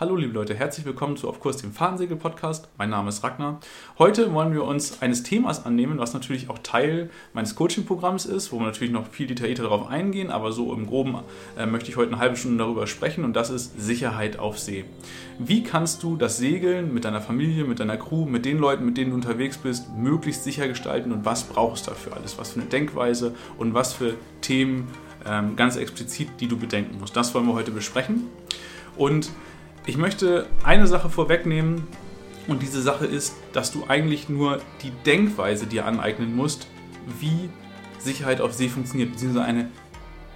Hallo 0.00 0.14
liebe 0.14 0.32
Leute, 0.32 0.54
herzlich 0.54 0.86
willkommen 0.86 1.16
zu 1.16 1.28
Auf 1.28 1.40
Kurs 1.40 1.56
dem 1.56 1.72
Fahrensegel-Podcast. 1.72 2.68
Mein 2.78 2.88
Name 2.88 3.08
ist 3.08 3.24
Ragnar. 3.24 3.58
Heute 3.98 4.32
wollen 4.32 4.52
wir 4.52 4.62
uns 4.62 5.02
eines 5.02 5.24
Themas 5.24 5.66
annehmen, 5.66 5.98
was 5.98 6.14
natürlich 6.14 6.48
auch 6.48 6.58
Teil 6.58 7.10
meines 7.32 7.56
Coaching-Programms 7.56 8.24
ist, 8.24 8.52
wo 8.52 8.60
wir 8.60 8.66
natürlich 8.66 8.92
noch 8.92 9.08
viel 9.08 9.26
detaillierter 9.26 9.64
darauf 9.64 9.88
eingehen, 9.88 10.30
aber 10.30 10.52
so 10.52 10.72
im 10.72 10.86
Groben 10.86 11.16
äh, 11.58 11.66
möchte 11.66 11.90
ich 11.90 11.96
heute 11.96 12.12
eine 12.12 12.20
halbe 12.20 12.36
Stunde 12.36 12.58
darüber 12.58 12.86
sprechen 12.86 13.24
und 13.24 13.34
das 13.34 13.50
ist 13.50 13.80
Sicherheit 13.80 14.38
auf 14.38 14.60
See. 14.60 14.84
Wie 15.40 15.64
kannst 15.64 16.04
du 16.04 16.14
das 16.14 16.38
Segeln 16.38 16.94
mit 16.94 17.04
deiner 17.04 17.20
Familie, 17.20 17.64
mit 17.64 17.80
deiner 17.80 17.96
Crew, 17.96 18.24
mit 18.24 18.44
den 18.44 18.58
Leuten, 18.58 18.84
mit 18.84 18.96
denen 18.98 19.10
du 19.10 19.16
unterwegs 19.16 19.58
bist, 19.58 19.92
möglichst 19.96 20.44
sicher 20.44 20.68
gestalten 20.68 21.10
und 21.10 21.24
was 21.24 21.42
brauchst 21.42 21.88
du 21.88 21.90
dafür 21.90 22.16
alles? 22.16 22.38
Was 22.38 22.52
für 22.52 22.60
eine 22.60 22.68
Denkweise 22.68 23.34
und 23.56 23.74
was 23.74 23.94
für 23.94 24.14
Themen 24.42 24.86
ähm, 25.26 25.56
ganz 25.56 25.74
explizit, 25.74 26.28
die 26.38 26.46
du 26.46 26.56
bedenken 26.56 27.00
musst. 27.00 27.16
Das 27.16 27.34
wollen 27.34 27.48
wir 27.48 27.54
heute 27.54 27.72
besprechen. 27.72 28.28
Und 28.96 29.30
ich 29.88 29.96
möchte 29.96 30.46
eine 30.64 30.86
Sache 30.86 31.08
vorwegnehmen 31.08 31.86
und 32.46 32.60
diese 32.62 32.82
Sache 32.82 33.06
ist, 33.06 33.34
dass 33.54 33.72
du 33.72 33.84
eigentlich 33.88 34.28
nur 34.28 34.60
die 34.82 34.90
Denkweise 35.06 35.66
dir 35.66 35.86
aneignen 35.86 36.36
musst, 36.36 36.68
wie 37.18 37.48
Sicherheit 37.98 38.42
auf 38.42 38.52
See 38.52 38.68
funktioniert, 38.68 39.12
beziehungsweise 39.12 39.46
eine 39.46 39.70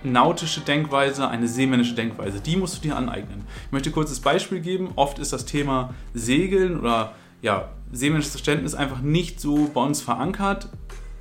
nautische 0.03 0.63
Denkweise, 0.63 1.29
eine 1.29 1.49
seemännische 1.49 1.95
Denkweise. 1.95 2.41
Die 2.41 2.57
musst 2.57 2.79
du 2.79 2.89
dir 2.89 2.97
aneignen. 2.97 3.45
Ich 3.67 3.73
möchte 3.73 3.91
kurz 3.91 4.09
das 4.09 4.21
Beispiel 4.21 4.61
geben. 4.61 4.89
Oft 4.97 5.19
ist 5.19 5.35
das 5.35 5.45
Thema 5.45 5.95
Segeln 6.15 6.81
oder 6.81 7.15
ja, 7.43 7.69
seemännisches 7.93 8.33
Verständnis 8.33 8.75
einfach 8.75 9.03
nicht 9.03 9.39
so 9.39 9.71
bei 9.73 9.83
uns 9.83 10.01
verankert 10.01 10.71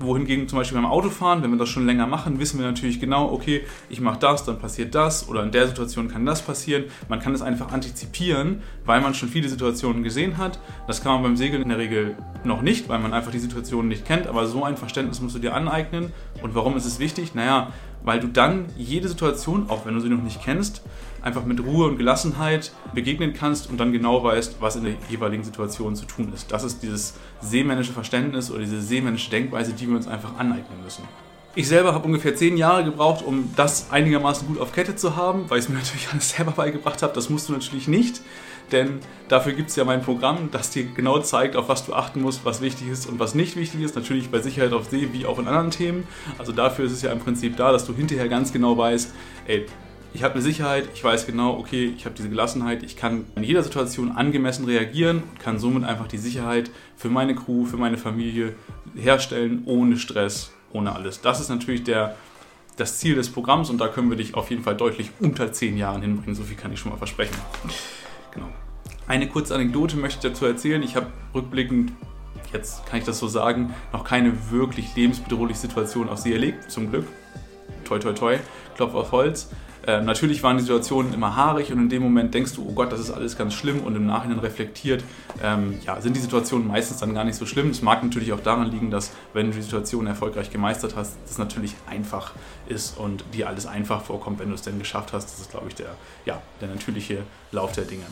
wohingegen 0.02 0.48
zum 0.48 0.60
Beispiel 0.60 0.78
beim 0.78 0.90
Autofahren, 0.90 1.44
wenn 1.44 1.52
wir 1.52 1.58
das 1.58 1.70
schon 1.70 1.86
länger 1.86 2.08
machen, 2.08 2.40
wissen 2.40 2.60
wir 2.60 2.66
natürlich 2.66 3.00
genau, 3.00 3.32
okay, 3.32 3.66
ich 3.90 4.02
mache 4.02 4.20
das, 4.20 4.44
dann 4.44 4.60
passiert 4.60 4.96
das 4.96 5.28
oder 5.28 5.44
in 5.44 5.52
der 5.52 5.68
Situation 5.68 6.08
kann 6.08 6.26
das 6.26 6.42
passieren. 6.42 6.86
Man 7.10 7.20
kann 7.20 7.34
es 7.34 7.42
einfach 7.42 7.72
antizipieren, 7.72 8.62
weil 8.86 9.02
man 9.02 9.14
schon 9.14 9.30
viele 9.30 9.50
Situationen 9.50 10.04
gesehen 10.04 10.38
hat. 10.38 10.60
Das 10.88 11.04
kann 11.04 11.14
man 11.14 11.24
beim 11.24 11.38
Segeln 11.38 11.62
in 11.64 11.70
der 11.70 11.78
Regel 11.78 12.16
noch 12.44 12.62
nicht, 12.62 12.90
weil 12.90 13.00
man 13.00 13.14
einfach 13.14 13.32
die 13.32 13.40
Situationen 13.40 13.90
nicht 13.90 14.06
kennt, 14.06 14.28
aber 14.28 14.48
so 14.48 14.64
ein 14.64 14.78
Verständnis 14.78 15.22
musst 15.22 15.36
du 15.36 15.40
dir 15.40 15.56
aneignen. 15.56 16.12
Und 16.42 16.56
warum 16.56 16.78
ist 16.78 16.86
es 16.86 17.00
wichtig? 17.00 17.36
Naja, 17.36 17.72
weil 18.04 18.20
du 18.20 18.28
dann 18.28 18.66
jede 18.78 19.08
Situation, 19.08 19.66
auch 19.70 19.86
wenn 19.86 19.94
du 19.94 20.00
sie 20.00 20.10
noch 20.10 20.24
nicht 20.24 20.42
kennst, 20.42 20.82
einfach 21.22 21.46
mit 21.46 21.64
Ruhe 21.64 21.88
und 21.88 21.98
Gelassenheit 21.98 22.72
begegnen 22.94 23.34
kannst 23.34 23.70
und 23.70 23.80
dann 23.80 23.92
genau 23.92 24.24
weißt, 24.24 24.58
was 24.60 24.76
in 24.76 24.84
der 24.84 24.94
jeweiligen 25.10 25.44
Situation 25.44 25.96
zu 25.96 26.06
tun 26.06 26.32
ist. 26.34 26.52
Das 26.52 26.64
ist 26.64 26.82
dieses 26.84 27.16
seemännische 27.42 27.94
Verständnis 27.94 28.52
oder 28.52 28.60
diese 28.60 28.82
seemännische 28.82 29.30
Denkweise, 29.30 29.74
die 29.74 29.88
wir 29.88 29.96
uns 29.96 30.08
einfach 30.08 30.38
aneignen 30.38 30.84
müssen. 30.84 31.04
Ich 31.54 31.68
selber 31.68 31.94
habe 31.94 32.06
ungefähr 32.06 32.34
zehn 32.34 32.56
Jahre 32.56 32.86
gebraucht, 32.86 33.26
um 33.26 33.52
das 33.58 33.92
einigermaßen 33.92 34.48
gut 34.48 34.58
auf 34.58 34.72
Kette 34.72 34.96
zu 34.96 35.18
haben, 35.18 35.50
weil 35.50 35.60
ich 35.60 35.66
es 35.66 35.70
mir 35.70 35.76
natürlich 35.80 36.08
alles 36.12 36.30
selber 36.30 36.52
beigebracht 36.52 37.04
habe. 37.04 37.14
Das 37.14 37.30
musst 37.30 37.50
du 37.50 37.54
natürlich 37.54 37.90
nicht, 37.90 38.22
denn 38.72 39.00
dafür 39.28 39.52
gibt 39.52 39.70
es 39.70 39.76
ja 39.76 39.84
mein 39.84 40.02
Programm, 40.02 40.50
das 40.52 40.70
dir 40.70 40.86
genau 40.86 41.20
zeigt, 41.20 41.58
auf 41.58 41.68
was 41.68 41.86
du 41.86 41.94
achten 41.94 42.22
musst, 42.22 42.46
was 42.46 42.62
wichtig 42.62 42.88
ist 42.88 43.06
und 43.06 43.20
was 43.20 43.36
nicht 43.36 43.58
wichtig 43.58 43.82
ist. 43.82 43.98
Natürlich 43.98 44.32
bei 44.32 44.40
Sicherheit 44.40 44.72
auf 44.72 44.90
See 44.90 45.10
wie 45.12 45.26
auch 45.26 45.40
in 45.40 45.48
anderen 45.48 45.72
Themen. 45.72 46.08
Also 46.38 46.54
dafür 46.54 46.86
ist 46.86 46.94
es 46.94 47.02
ja 47.02 47.12
im 47.12 47.20
Prinzip 47.20 47.58
da, 47.58 47.74
dass 47.74 47.86
du 47.86 47.94
hinterher 47.94 48.30
ganz 48.30 48.54
genau 48.54 48.78
weißt, 48.78 49.14
ey, 49.48 49.66
ich 50.14 50.24
habe 50.24 50.34
eine 50.34 50.44
Sicherheit, 50.44 50.90
ich 50.94 51.04
weiß 51.04 51.26
genau, 51.26 51.58
okay, 51.58 51.94
ich 51.96 52.06
habe 52.06 52.16
diese 52.16 52.30
Gelassenheit, 52.30 52.84
ich 52.84 52.98
kann 52.98 53.26
in 53.36 53.44
jeder 53.44 53.64
Situation 53.64 54.12
angemessen 54.12 54.66
reagieren 54.66 55.24
und 55.24 55.40
kann 55.40 55.58
somit 55.58 55.84
einfach 55.84 56.08
die 56.08 56.18
Sicherheit 56.18 56.70
für 56.98 57.10
meine 57.10 57.34
Crew, 57.34 57.66
für 57.66 57.78
meine 57.78 57.98
Familie 57.98 58.56
herstellen, 58.96 59.64
ohne 59.66 59.98
Stress, 59.98 60.52
ohne 60.74 60.94
alles. 60.94 61.22
Das 61.22 61.40
ist 61.40 61.50
natürlich 61.50 61.84
der, 61.84 62.16
das 62.76 62.98
Ziel 63.00 63.16
des 63.16 63.30
Programms 63.30 63.70
und 63.70 63.80
da 63.80 63.88
können 63.88 64.10
wir 64.10 64.18
dich 64.18 64.36
auf 64.36 64.50
jeden 64.50 64.64
Fall 64.64 64.76
deutlich 64.76 65.12
unter 65.20 65.54
zehn 65.54 65.78
Jahren 65.78 66.02
hinbringen, 66.02 66.36
so 66.36 66.44
viel 66.44 66.58
kann 66.58 66.74
ich 66.74 66.80
schon 66.80 66.92
mal 66.92 66.98
versprechen. 66.98 67.36
Genau. 68.34 68.50
Eine 69.08 69.28
kurze 69.28 69.56
Anekdote 69.56 69.98
möchte 69.98 70.28
ich 70.28 70.34
dazu 70.34 70.46
erzählen. 70.46 70.82
Ich 70.84 70.96
habe 70.96 71.08
rückblickend, 71.34 71.92
jetzt 72.54 72.86
kann 72.86 73.00
ich 73.00 73.06
das 73.06 73.20
so 73.20 73.28
sagen, 73.28 73.74
noch 73.94 74.04
keine 74.04 74.52
wirklich 74.52 74.96
lebensbedrohliche 74.96 75.60
Situation 75.60 76.10
auf 76.10 76.20
See 76.20 76.34
erlebt, 76.34 76.70
zum 76.70 76.90
Glück. 76.90 77.08
Toi, 77.86 78.00
toi, 78.00 78.14
toi, 78.14 78.38
Klopf 78.76 78.94
auf 78.94 79.12
Holz. 79.12 79.50
Äh, 79.88 80.02
natürlich 80.02 80.44
waren 80.44 80.58
die 80.58 80.64
Situationen 80.64 81.14
immer 81.14 81.36
haarig 81.36 81.72
und 81.72 81.80
in 81.80 81.90
dem 81.90 82.04
Moment 82.04 82.34
denkst 82.34 82.54
du, 82.56 82.66
oh 82.68 82.74
Gott, 82.74 82.92
das 82.92 83.00
ist 83.00 83.12
alles 83.12 83.38
ganz 83.38 83.54
schlimm 83.54 83.82
und 83.82 83.96
im 83.96 84.06
Nachhinein 84.06 84.40
reflektiert, 84.40 85.04
ähm, 85.42 85.80
ja, 85.86 86.00
sind 86.02 86.16
die 86.16 86.20
Situationen 86.20 86.68
meistens 86.68 86.98
dann 86.98 87.14
gar 87.14 87.24
nicht 87.24 87.36
so 87.36 87.46
schlimm. 87.46 87.70
Es 87.70 87.82
mag 87.82 88.04
natürlich 88.04 88.32
auch 88.34 88.40
daran 88.40 88.70
liegen, 88.70 88.92
dass 88.92 89.12
wenn 89.34 89.48
du 89.48 89.54
die 89.54 89.62
Situation 89.62 90.06
erfolgreich 90.06 90.52
gemeistert 90.52 90.96
hast, 90.96 91.18
das 91.26 91.38
natürlich 91.38 91.76
einfach 91.90 92.34
ist 92.68 92.98
und 92.98 93.24
dir 93.34 93.48
alles 93.48 93.66
einfach 93.66 94.04
vorkommt, 94.04 94.40
wenn 94.40 94.50
du 94.50 94.56
es 94.56 94.62
denn 94.62 94.78
geschafft 94.78 95.14
hast. 95.14 95.26
Das 95.26 95.40
ist, 95.40 95.52
glaube 95.52 95.68
ich, 95.70 95.76
der, 95.76 95.96
ja, 96.26 96.42
der 96.60 96.70
natürliche 96.70 97.24
Lauf 97.52 97.72
der 97.72 97.86
Dinge. 97.86 98.06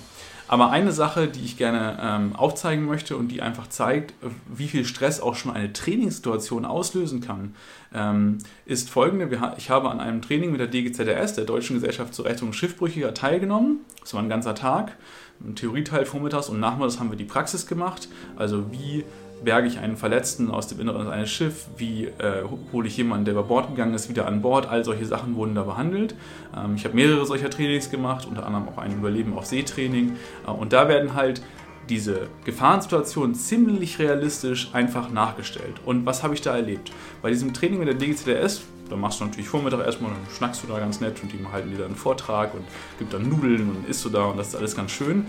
Aber 0.50 0.72
eine 0.72 0.92
Sache, 0.92 1.28
die 1.28 1.46
ich 1.46 1.58
gerne 1.58 2.00
ähm, 2.02 2.36
aufzeigen 2.36 2.86
möchte 2.86 3.16
und 3.16 3.28
die 3.28 3.44
einfach 3.44 3.70
zeigt, 3.70 4.16
wie 4.48 4.68
viel 4.68 4.84
Stress 4.84 5.22
auch 5.22 5.36
schon 5.36 5.52
eine 5.54 5.74
Trainingssituation 5.74 6.66
auslösen 6.66 7.22
kann, 7.22 7.54
ähm, 7.94 8.40
ist 8.66 8.90
folgende. 8.90 9.30
Ich 9.58 9.70
habe 9.70 9.92
an 9.92 10.00
einem 10.00 10.24
Training 10.24 10.52
mit 10.52 10.60
der 10.60 10.68
DGZRS, 10.68 11.36
der 11.36 11.46
Deutschen 11.46 11.76
Gesellschaft 11.76 12.16
zur 12.16 12.26
Rettung 12.26 12.52
Schiffbrüchiger, 12.52 13.14
teilgenommen. 13.14 13.82
Das 14.02 14.16
war 14.16 14.24
ein 14.24 14.30
ganzer 14.30 14.56
Tag. 14.56 14.98
Ein 15.40 15.56
Theorieteil 15.56 16.08
vormittags 16.08 16.50
und 16.50 16.60
nachmittags 16.60 17.00
haben 17.00 17.12
wir 17.12 17.18
die 17.18 17.26
Praxis 17.26 17.68
gemacht. 17.68 18.10
Also 18.36 18.72
wie 18.72 19.06
berge 19.44 19.68
ich 19.68 19.80
einen 19.80 19.98
Verletzten 19.98 20.52
aus 20.52 20.68
dem 20.68 20.80
Inneren 20.80 21.08
eines 21.08 21.30
Schiffs, 21.30 21.68
wie 21.78 22.06
äh, 22.06 22.44
hole 22.72 22.88
ich 22.88 22.98
jemanden, 22.98 23.26
der 23.26 23.34
über 23.34 23.44
Bord 23.44 23.70
gegangen 23.70 23.94
ist, 23.94 24.10
wieder 24.10 24.28
an 24.28 24.42
Bord. 24.42 24.68
All 24.68 24.84
solche 24.84 25.06
Sachen 25.06 25.36
wurden 25.36 25.56
da 25.56 25.64
behandelt. 25.64 26.16
Ähm, 26.56 26.76
ich 26.76 26.86
habe 26.86 26.96
mehrere 26.96 27.26
solcher 27.26 27.50
Trainings 27.50 27.90
gemacht, 27.90 28.26
unter 28.26 28.46
anderem 28.46 28.68
auch 28.70 28.78
ein 28.78 28.94
Überleben 28.94 29.34
auf 29.38 29.46
See-Training. 29.46 30.18
Äh, 30.46 30.52
und 30.52 30.74
da 30.74 30.88
werden 30.88 31.14
halt 31.14 31.42
diese 31.90 32.28
Gefahrensituationen 32.46 33.34
ziemlich 33.34 34.00
realistisch 34.00 34.70
einfach 34.74 35.10
nachgestellt. 35.10 35.82
Und 35.86 36.06
was 36.06 36.24
habe 36.24 36.36
ich 36.36 36.42
da 36.42 36.56
erlebt? 36.56 36.92
Bei 37.22 37.30
diesem 37.30 37.54
Training 37.54 37.80
mit 37.80 37.88
der 37.88 37.96
DGCDS, 37.96 38.62
da 38.90 38.96
machst 38.96 39.20
du 39.20 39.26
natürlich 39.26 39.48
Vormittag 39.48 39.86
erstmal, 39.86 40.12
dann 40.12 40.22
schnackst 40.36 40.64
du 40.64 40.68
da 40.68 40.80
ganz 40.80 41.00
nett 41.00 41.22
und 41.22 41.32
die 41.32 41.40
halten 41.52 41.72
dir 41.72 41.78
dann 41.78 41.88
einen 41.88 41.96
Vortrag 41.96 42.54
und 42.54 42.64
gibt 42.98 43.14
dann 43.14 43.28
Nudeln 43.28 43.70
und 43.70 43.88
isst 43.88 44.06
du 44.06 44.10
da 44.10 44.26
und 44.26 44.38
das 44.38 44.50
ist 44.50 44.56
alles 44.56 44.76
ganz 44.76 44.92
schön. 44.92 45.26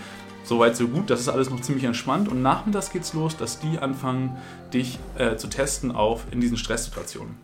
Soweit 0.51 0.75
so 0.75 0.89
gut, 0.89 1.11
das 1.11 1.21
ist 1.21 1.29
alles 1.29 1.49
noch 1.49 1.61
ziemlich 1.61 1.85
entspannt 1.85 2.29
und 2.29 2.43
nachmittags 2.43 2.91
geht's 2.91 3.15
los, 3.15 3.37
dass 3.37 3.61
die 3.61 3.79
anfangen, 3.79 4.37
dich 4.75 4.99
äh, 5.17 5.37
zu 5.37 5.47
testen 5.47 5.93
auf 5.93 6.25
in 6.33 6.41
diesen 6.41 6.57
Stresssituationen. 6.57 7.37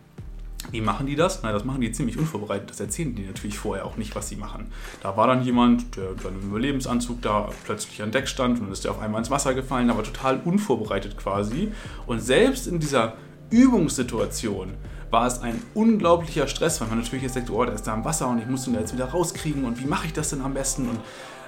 Wie 0.71 0.81
machen 0.81 1.07
die 1.07 1.15
das? 1.15 1.39
Na, 1.41 1.53
das 1.53 1.63
machen 1.63 1.79
die 1.79 1.89
ziemlich 1.93 2.17
unvorbereitet. 2.17 2.69
Das 2.69 2.81
erzählen 2.81 3.15
die 3.15 3.25
natürlich 3.25 3.57
vorher 3.57 3.85
auch 3.85 3.95
nicht, 3.95 4.13
was 4.13 4.27
sie 4.27 4.35
machen. 4.35 4.73
Da 5.01 5.15
war 5.15 5.25
dann 5.25 5.41
jemand, 5.41 5.95
der 5.95 6.11
in 6.11 6.19
seinem 6.19 6.41
Überlebensanzug 6.41 7.21
da 7.21 7.47
plötzlich 7.63 8.03
an 8.03 8.11
Deck 8.11 8.27
stand 8.27 8.59
und 8.59 8.65
dann 8.65 8.73
ist 8.73 8.83
der 8.83 8.91
auf 8.91 8.99
einmal 8.99 9.19
ins 9.19 9.31
Wasser 9.31 9.53
gefallen, 9.53 9.89
aber 9.89 10.03
total 10.03 10.41
unvorbereitet 10.43 11.17
quasi. 11.17 11.71
Und 12.07 12.19
selbst 12.19 12.67
in 12.67 12.81
dieser 12.81 13.13
Übungssituation 13.51 14.73
war 15.09 15.27
es 15.27 15.41
ein 15.41 15.61
unglaublicher 15.73 16.47
Stress, 16.47 16.81
weil 16.81 16.87
man 16.89 16.99
natürlich 16.99 17.23
jetzt 17.23 17.35
denkt, 17.35 17.49
oh, 17.49 17.63
der 17.63 17.75
ist 17.75 17.87
da 17.87 17.93
im 17.93 18.05
Wasser 18.05 18.27
und 18.27 18.39
ich 18.39 18.47
muss 18.47 18.67
ihn 18.67 18.73
da 18.73 18.79
jetzt 18.79 18.93
wieder 18.93 19.05
rauskriegen 19.05 19.65
und 19.65 19.81
wie 19.81 19.87
mache 19.87 20.07
ich 20.07 20.13
das 20.13 20.29
denn 20.29 20.41
am 20.41 20.53
besten? 20.53 20.89
Und 20.89 20.99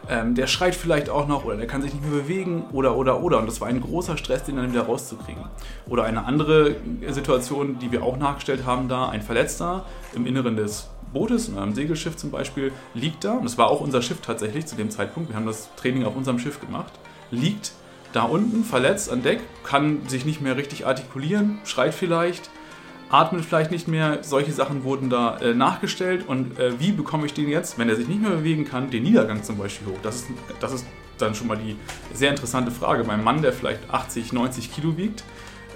ähm, 0.10 0.36
der 0.36 0.48
schreit 0.48 0.76
vielleicht 0.76 1.10
auch 1.10 1.28
noch 1.28 1.46
oder 1.46 1.58
der 1.58 1.68
kann 1.68 1.82
sich 1.82 1.94
nicht 1.94 2.04
mehr 2.04 2.22
bewegen 2.22 2.66
oder 2.72 2.96
oder 2.96 3.22
oder. 3.22 3.40
Und 3.40 3.48
das 3.48 3.60
war 3.60 3.68
ein 3.68 3.82
großer 3.82 4.18
Stress, 4.18 4.44
den 4.44 4.56
dann 4.56 4.72
wieder 4.72 4.84
rauszukriegen. 4.84 5.44
Oder 5.88 6.04
eine 6.04 6.26
andere 6.26 6.78
Situation, 7.10 7.80
die 7.80 7.92
wir 7.92 8.04
auch 8.04 8.18
nachgestellt 8.18 8.66
haben, 8.66 8.88
da 8.88 9.10
ein 9.10 9.22
Verletzter 9.22 9.86
im 10.14 10.26
Inneren 10.26 10.56
des 10.56 10.90
Bootes, 11.14 11.50
in 11.50 11.58
einem 11.58 11.74
Segelschiff 11.74 12.16
zum 12.16 12.32
Beispiel, 12.32 12.72
liegt 12.94 13.24
da, 13.24 13.34
und 13.34 13.44
das 13.44 13.58
war 13.58 13.70
auch 13.70 13.82
unser 13.82 14.02
Schiff 14.02 14.22
tatsächlich 14.22 14.68
zu 14.68 14.76
dem 14.76 14.92
Zeitpunkt, 14.92 15.30
wir 15.30 15.36
haben 15.36 15.48
das 15.48 15.70
Training 15.76 16.06
auf 16.06 16.16
unserem 16.16 16.40
Schiff 16.40 16.62
gemacht, 16.62 16.94
liegt 17.32 17.72
da 18.14 18.24
unten 18.24 18.64
verletzt 18.64 19.12
an 19.12 19.24
Deck, 19.24 19.40
kann 19.64 20.08
sich 20.08 20.26
nicht 20.26 20.42
mehr 20.42 20.56
richtig 20.56 20.86
artikulieren, 20.86 21.60
schreit 21.64 21.94
vielleicht, 21.94 22.50
atmet 23.10 23.46
vielleicht 23.46 23.72
nicht 23.72 23.88
mehr. 23.88 24.24
Solche 24.24 24.52
Sachen 24.52 24.84
wurden 24.84 25.10
da 25.10 25.38
äh, 25.38 25.54
nachgestellt. 25.54 26.28
Und 26.28 26.60
äh, 26.60 26.80
wie 26.80 26.92
bekomme 26.92 27.26
ich 27.26 27.34
den 27.34 27.50
jetzt, 27.50 27.78
wenn 27.78 27.90
er 27.90 27.96
sich 27.96 28.08
nicht 28.08 28.22
mehr 28.22 28.32
bewegen 28.32 28.66
kann, 28.66 28.90
den 28.90 29.04
Niedergang 29.04 29.44
zum 29.44 29.58
Beispiel 29.58 29.88
hoch? 29.88 30.00
Das 30.04 30.18
ist, 30.18 30.28
das 30.60 30.74
ist 30.74 30.86
dann 31.18 31.36
schon 31.36 31.48
mal 31.48 31.58
die 31.58 31.76
sehr 32.14 32.30
interessante 32.30 32.72
Frage. 32.72 33.04
Beim 33.04 33.24
Mann, 33.24 33.42
der 33.42 33.54
vielleicht 33.54 33.90
80, 33.90 34.32
90 34.32 34.74
Kilo 34.74 34.98
wiegt, 34.98 35.24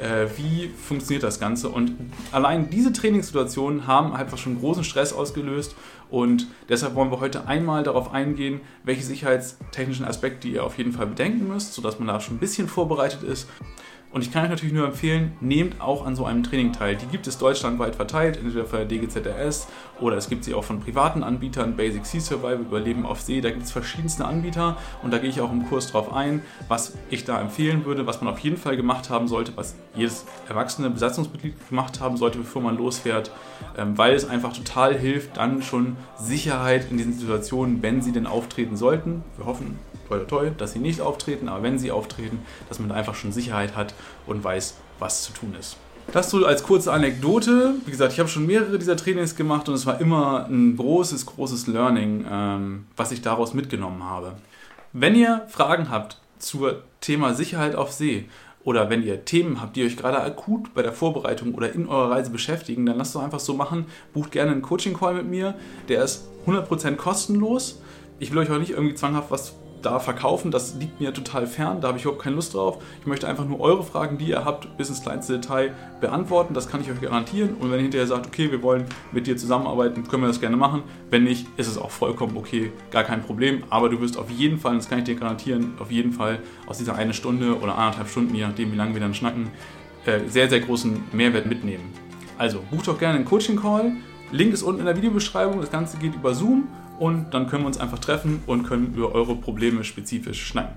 äh, 0.02 0.28
wie 0.38 0.70
funktioniert 0.70 1.24
das 1.24 1.40
Ganze? 1.40 1.70
Und 1.70 1.96
allein 2.32 2.70
diese 2.70 2.94
Trainingssituationen 2.94 3.88
haben 3.88 4.14
einfach 4.14 4.38
schon 4.38 4.60
großen 4.60 4.84
Stress 4.84 5.14
ausgelöst. 5.14 5.76
Und 6.10 6.48
deshalb 6.70 6.96
wollen 6.96 7.12
wir 7.12 7.20
heute 7.20 7.48
einmal 7.48 7.84
darauf 7.84 8.14
eingehen, 8.14 8.62
welche 8.84 9.04
sicherheitstechnischen 9.04 10.06
Aspekte 10.06 10.48
ihr 10.48 10.64
auf 10.64 10.78
jeden 10.78 10.92
Fall 10.92 11.08
bedenken 11.08 11.48
müsst, 11.48 11.74
sodass 11.74 12.00
man 12.00 12.08
da 12.08 12.20
schon 12.20 12.36
ein 12.36 12.40
bisschen 12.40 12.68
vorbereitet 12.68 13.24
ist. 13.24 13.48
Und 14.14 14.22
ich 14.22 14.32
kann 14.32 14.44
euch 14.44 14.52
natürlich 14.52 14.76
nur 14.76 14.86
empfehlen, 14.86 15.32
nehmt 15.42 15.82
auch 15.82 16.06
an 16.06 16.16
so 16.16 16.24
einem 16.24 16.44
Training 16.44 16.72
teil. 16.72 16.96
Die 16.96 17.08
gibt 17.08 17.26
es 17.26 17.40
deutschlandweit 17.40 17.96
verteilt, 17.96 18.38
entweder 18.38 18.66
von 18.66 18.78
der 18.78 18.88
DGZRS 18.88 19.68
oder 20.00 20.18
es 20.18 20.30
gibt 20.30 20.44
sie 20.44 20.54
auch 20.54 20.64
von 20.64 20.80
privaten 20.80 21.24
Anbietern, 21.24 21.76
Basic 21.76 22.06
Sea 22.06 22.22
Survival, 22.22 22.60
Überleben 22.60 23.08
auf 23.08 23.22
See. 23.22 23.42
Da 23.42 23.50
gibt 23.50 23.64
es 23.64 23.72
verschiedenste 23.72 24.26
Anbieter 24.26 24.78
und 25.02 25.12
da 25.12 25.18
gehe 25.18 25.32
ich 25.32 25.42
auch 25.42 25.52
im 25.52 25.68
Kurs 25.68 25.92
drauf 25.92 26.14
ein, 26.14 26.44
was 26.68 26.94
ich 27.10 27.26
da 27.26 27.42
empfehlen 27.42 27.86
würde, 27.86 28.06
was 28.06 28.22
man 28.22 28.32
auf 28.32 28.38
jeden 28.38 28.58
Fall 28.58 28.78
gemacht 28.78 29.10
haben 29.10 29.28
sollte, 29.28 29.54
was 29.56 29.74
jedes 29.96 30.26
erwachsene 30.48 30.92
Besatzungsmitglied 30.92 31.56
gemacht 31.70 32.00
haben 32.00 32.16
sollte, 32.16 32.38
bevor 32.38 32.62
man 32.62 32.78
losfährt, 32.78 33.32
ähm, 33.80 33.98
weil 33.98 34.14
es 34.14 34.30
einfach 34.30 34.54
total 34.54 34.96
hilft, 34.96 35.38
dann 35.38 35.64
schon 35.64 35.98
Sicherheit 36.20 36.92
in 36.92 36.98
diesen 36.98 37.14
Situationen, 37.14 37.82
wenn 37.82 38.04
sie 38.04 38.12
denn 38.12 38.28
auftreten 38.28 38.78
sollten, 38.78 39.24
wir 39.38 39.48
hoffen, 39.48 39.80
toi, 40.08 40.20
toi, 40.20 40.26
toi, 40.26 40.50
dass 40.58 40.74
sie 40.74 40.80
nicht 40.80 41.02
auftreten, 41.02 41.50
aber 41.50 41.64
wenn 41.64 41.80
sie 41.80 41.92
auftreten, 41.92 42.40
dass 42.70 42.80
man 42.80 42.92
einfach 42.92 43.16
schon 43.16 43.32
Sicherheit 43.32 43.76
hat 43.76 43.94
und 44.26 44.44
weiß, 44.44 44.76
was 45.00 45.24
zu 45.24 45.34
tun 45.34 45.56
ist. 45.60 45.78
Das 46.12 46.30
so 46.30 46.46
als 46.46 46.64
kurze 46.64 46.92
Anekdote. 46.92 47.76
Wie 47.86 47.92
gesagt, 47.92 48.14
ich 48.14 48.20
habe 48.20 48.30
schon 48.30 48.46
mehrere 48.46 48.78
dieser 48.78 48.98
Trainings 48.98 49.36
gemacht 49.36 49.70
und 49.70 49.76
es 49.76 49.86
war 49.86 50.02
immer 50.02 50.48
ein 50.48 50.76
großes, 50.76 51.26
großes 51.26 51.68
Learning, 51.68 52.26
ähm, 52.30 52.86
was 52.98 53.12
ich 53.12 53.22
daraus 53.22 53.54
mitgenommen 53.54 54.04
habe. 54.04 54.34
Wenn 54.92 55.16
ihr 55.16 55.46
Fragen 55.48 55.90
habt 55.90 56.20
zur 56.40 56.84
Thema 57.00 57.34
Sicherheit 57.34 57.76
auf 57.76 57.92
See 57.92 58.26
oder 58.64 58.90
wenn 58.90 59.02
ihr 59.02 59.26
Themen 59.26 59.62
habt, 59.62 59.76
die 59.76 59.84
euch 59.86 59.98
gerade 59.98 60.22
akut 60.22 60.74
bei 60.74 60.82
der 60.82 60.94
Vorbereitung 60.94 61.56
oder 61.56 61.72
in 61.72 61.88
eurer 61.88 62.12
Reise 62.12 62.32
beschäftigen, 62.32 62.86
dann 62.86 62.98
lasst 62.98 63.16
doch 63.16 63.24
einfach 63.24 63.40
so 63.40 63.54
machen. 63.54 63.86
Bucht 64.14 64.32
gerne 64.32 64.52
einen 64.52 64.62
Coaching-Call 64.62 65.16
mit 65.16 65.26
mir. 65.26 65.56
Der 65.88 66.04
ist 66.04 66.28
100% 66.46 66.96
kostenlos. 66.96 67.82
Ich 68.20 68.32
will 68.32 68.40
euch 68.40 68.52
auch 68.52 68.60
nicht 68.60 68.72
irgendwie 68.72 68.96
zwanghaft 68.96 69.32
was 69.32 69.56
da 69.86 70.00
verkaufen, 70.00 70.52
das 70.52 70.76
liegt 70.76 71.00
mir 71.00 71.14
total 71.14 71.46
fern, 71.48 71.82
da 71.82 71.90
habe 71.90 71.98
ich 71.98 72.04
überhaupt 72.04 72.24
keine 72.24 72.36
Lust 72.36 72.54
drauf. 72.54 72.82
Ich 73.02 73.06
möchte 73.06 73.28
einfach 73.28 73.46
nur 73.46 73.60
eure 73.60 73.84
Fragen, 73.84 74.18
die 74.18 74.30
ihr 74.30 74.46
habt, 74.46 74.78
bis 74.78 74.90
ins 74.90 75.04
kleinste 75.04 75.34
Detail 75.34 75.74
beantworten. 76.02 76.54
Das 76.54 76.68
kann 76.68 76.82
ich 76.82 76.90
euch 76.90 77.02
garantieren. 77.02 77.56
Und 77.56 77.72
wenn 77.72 77.80
ihr 77.80 77.84
hinterher 77.84 78.08
sagt, 78.08 78.28
okay, 78.28 78.52
wir 78.52 78.62
wollen 78.64 78.86
mit 79.12 79.28
dir 79.28 79.38
zusammenarbeiten, 79.38 80.08
können 80.08 80.24
wir 80.24 80.28
das 80.28 80.40
gerne 80.40 80.58
machen. 80.58 80.84
Wenn 81.10 81.24
nicht, 81.24 81.48
ist 81.58 81.68
es 81.68 81.78
auch 81.78 81.92
vollkommen 81.92 82.38
okay, 82.38 82.72
gar 82.92 83.04
kein 83.04 83.22
Problem. 83.22 83.64
Aber 83.70 83.90
du 83.90 84.00
wirst 84.02 84.18
auf 84.18 84.30
jeden 84.30 84.58
Fall, 84.60 84.76
das 84.76 84.90
kann 84.90 85.00
ich 85.00 85.06
dir 85.06 85.16
garantieren, 85.16 85.74
auf 85.80 85.92
jeden 85.92 86.14
Fall 86.14 86.40
aus 86.68 86.78
dieser 86.78 86.96
eine 86.96 87.14
Stunde 87.14 87.60
oder 87.60 87.78
anderthalb 87.78 88.10
Stunden, 88.10 88.34
je 88.36 88.46
nachdem, 88.46 88.72
wie 88.72 88.78
lange 88.78 88.94
wir 88.94 89.02
dann 89.02 89.14
schnacken, 89.14 89.50
äh, 90.06 90.20
sehr, 90.28 90.50
sehr 90.50 90.60
großen 90.60 91.04
Mehrwert 91.12 91.46
mitnehmen. 91.46 91.94
Also 92.38 92.62
bucht 92.72 92.88
doch 92.88 92.98
gerne 92.98 93.18
einen 93.18 93.26
Coaching-Call. 93.26 93.94
Link 94.32 94.54
ist 94.54 94.64
unten 94.64 94.80
in 94.80 94.86
der 94.86 94.98
Videobeschreibung. 94.98 95.62
Das 95.62 95.72
Ganze 95.72 95.98
geht 95.98 96.16
über 96.16 96.34
Zoom 96.34 96.68
und 97.00 97.34
dann 97.34 97.48
können 97.48 97.64
wir 97.64 97.68
uns 97.68 97.78
einfach 97.78 98.00
treffen 98.00 98.42
und 98.46 98.64
können 98.64 98.94
über 98.96 99.14
eure 99.14 99.36
Probleme 99.36 99.84
spezifisch 99.84 100.46
schneiden. 100.46 100.76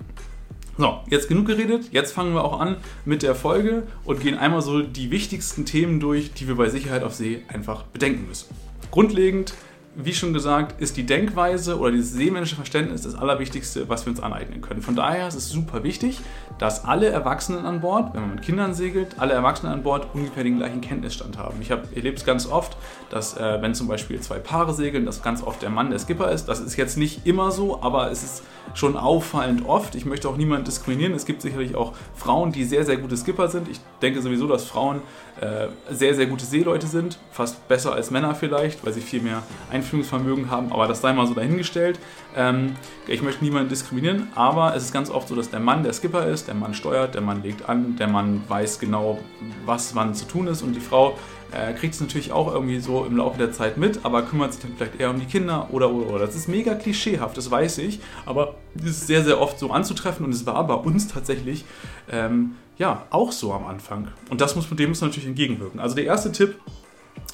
So, 0.78 1.00
jetzt 1.08 1.28
genug 1.28 1.46
geredet. 1.46 1.88
Jetzt 1.90 2.12
fangen 2.12 2.34
wir 2.34 2.44
auch 2.44 2.60
an 2.60 2.76
mit 3.06 3.22
der 3.22 3.34
Folge 3.34 3.84
und 4.04 4.20
gehen 4.20 4.36
einmal 4.36 4.60
so 4.60 4.82
die 4.82 5.10
wichtigsten 5.10 5.64
Themen 5.64 6.00
durch, 6.00 6.34
die 6.34 6.48
wir 6.48 6.56
bei 6.56 6.68
Sicherheit 6.68 7.02
auf 7.02 7.14
See 7.14 7.42
einfach 7.48 7.84
bedenken 7.84 8.28
müssen. 8.28 8.54
Grundlegend 8.90 9.54
wie 9.98 10.12
schon 10.12 10.34
gesagt, 10.34 10.81
ist 10.81 10.98
die 10.98 11.06
Denkweise 11.06 11.78
oder 11.78 11.90
dieses 11.90 12.12
seemännische 12.12 12.54
Verständnis 12.54 13.02
das 13.02 13.14
Allerwichtigste, 13.14 13.88
was 13.88 14.04
wir 14.04 14.10
uns 14.10 14.20
aneignen 14.20 14.60
können. 14.60 14.82
Von 14.82 14.94
daher 14.94 15.26
ist 15.26 15.34
es 15.34 15.48
super 15.48 15.82
wichtig, 15.84 16.20
dass 16.58 16.84
alle 16.84 17.08
Erwachsenen 17.08 17.64
an 17.64 17.81
Bord, 17.81 18.12
wenn 18.12 18.20
man 18.20 18.34
mit 18.34 18.43
Kindern 18.43 18.75
segelt, 18.75 19.16
alle 19.19 19.32
Erwachsenen 19.32 19.72
an 19.72 19.82
Bord 19.82 20.08
ungefähr 20.12 20.44
den 20.44 20.58
gleichen 20.58 20.82
Kenntnisstand 20.82 21.38
haben. 21.38 21.56
Ich 21.62 21.70
habe 21.70 21.88
erlebe 21.94 22.16
es 22.16 22.26
ganz 22.26 22.46
oft, 22.46 22.76
dass 23.08 23.38
äh, 23.38 23.62
wenn 23.62 23.75
zum 23.75 23.88
Beispiel 23.88 24.20
zwei 24.20 24.38
Paare 24.38 24.75
segeln, 24.75 25.06
dass 25.06 25.22
ganz 25.22 25.43
oft 25.43 25.62
der 25.62 25.70
Mann 25.70 25.88
der 25.88 25.98
Skipper 25.98 26.31
ist. 26.31 26.46
Das 26.46 26.60
ist 26.60 26.76
jetzt 26.76 26.98
nicht 26.98 27.26
immer 27.26 27.50
so, 27.50 27.82
aber 27.82 28.10
es 28.10 28.22
ist 28.22 28.43
schon 28.75 28.96
auffallend 28.96 29.66
oft. 29.66 29.94
Ich 29.94 30.04
möchte 30.04 30.28
auch 30.28 30.37
niemanden 30.37 30.64
diskriminieren. 30.64 31.14
Es 31.14 31.25
gibt 31.25 31.40
sicherlich 31.40 31.75
auch 31.75 31.94
Frauen, 32.14 32.52
die 32.52 32.64
sehr, 32.64 32.84
sehr 32.84 32.98
gute 32.98 33.16
Skipper 33.16 33.48
sind. 33.48 33.69
Ich 33.69 33.81
denke 34.02 34.20
sowieso, 34.20 34.46
dass 34.46 34.64
Frauen 34.64 35.00
äh, 35.40 35.69
sehr, 35.90 36.14
sehr 36.14 36.26
gute 36.26 36.44
Seeleute 36.44 36.87
sind. 36.87 37.19
Fast 37.31 37.66
besser 37.69 37.93
als 37.94 38.10
Männer 38.10 38.34
vielleicht, 38.34 38.84
weil 38.84 38.93
sie 38.93 39.00
viel 39.00 39.22
mehr 39.22 39.43
Einfühlungsvermögen 39.86 40.50
haben. 40.50 40.72
Aber 40.72 40.86
das 40.88 41.00
sei 41.00 41.12
mal 41.12 41.26
so 41.26 41.34
dahingestellt. 41.34 41.98
Ähm, 42.36 42.76
ich 43.06 43.22
möchte 43.22 43.44
niemanden 43.44 43.68
diskriminieren, 43.68 44.28
aber 44.34 44.74
es 44.74 44.84
ist 44.84 44.92
ganz 44.92 45.10
oft 45.10 45.28
so, 45.28 45.34
dass 45.34 45.50
der 45.50 45.60
Mann 45.60 45.82
der 45.82 45.92
Skipper 45.92 46.26
ist, 46.26 46.48
der 46.48 46.54
Mann 46.54 46.74
steuert, 46.74 47.14
der 47.14 47.22
Mann 47.22 47.42
legt 47.42 47.68
an, 47.68 47.96
der 47.96 48.08
Mann 48.08 48.42
weiß 48.48 48.78
genau, 48.78 49.18
was 49.64 49.94
wann 49.94 50.14
zu 50.14 50.26
tun 50.26 50.46
ist 50.48 50.62
und 50.62 50.74
die 50.74 50.80
Frau 50.80 51.16
äh, 51.52 51.72
kriegt 51.74 51.94
es 51.94 52.00
natürlich 52.00 52.32
auch 52.32 52.52
irgendwie 52.52 52.80
so 52.80 53.04
im 53.04 53.16
Laufe 53.16 53.38
der 53.38 53.52
Zeit 53.52 53.76
mit, 53.76 54.00
aber 54.04 54.22
kümmert 54.22 54.52
sich 54.52 54.62
dann 54.62 54.72
vielleicht 54.76 55.00
eher 55.00 55.10
um 55.10 55.20
die 55.20 55.26
Kinder 55.26 55.68
oder 55.70 55.90
oder 55.90 56.10
oder. 56.10 56.26
Das 56.26 56.34
ist 56.34 56.48
mega 56.48 56.74
klischeehaft, 56.74 57.36
das 57.36 57.50
weiß 57.50 57.78
ich, 57.78 58.00
aber 58.26 58.56
es 58.76 58.84
ist 58.84 59.06
sehr, 59.06 59.22
sehr 59.24 59.40
oft 59.40 59.58
so 59.58 59.70
anzutreffen 59.70 60.26
und 60.26 60.32
es 60.32 60.44
war 60.44 60.66
bei 60.66 60.74
uns 60.74 61.08
tatsächlich 61.08 61.64
ähm, 62.10 62.56
ja 62.78 63.06
auch 63.10 63.32
so 63.32 63.52
am 63.52 63.66
Anfang. 63.66 64.08
Und 64.28 64.40
das 64.40 64.56
muss, 64.56 64.68
dem 64.68 64.90
muss 64.90 65.00
man 65.00 65.10
natürlich 65.10 65.28
entgegenwirken. 65.28 65.80
Also 65.80 65.94
der 65.94 66.04
erste 66.04 66.32
Tipp, 66.32 66.56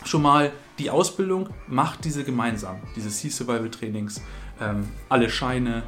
schon 0.08 0.22
mal 0.22 0.52
die 0.78 0.90
Ausbildung, 0.90 1.48
macht 1.68 2.04
diese 2.04 2.24
gemeinsam, 2.24 2.76
diese 2.96 3.10
Sea 3.10 3.30
Survival 3.30 3.70
Trainings, 3.70 4.20
ähm, 4.60 4.88
alle 5.08 5.28
Scheine, 5.30 5.82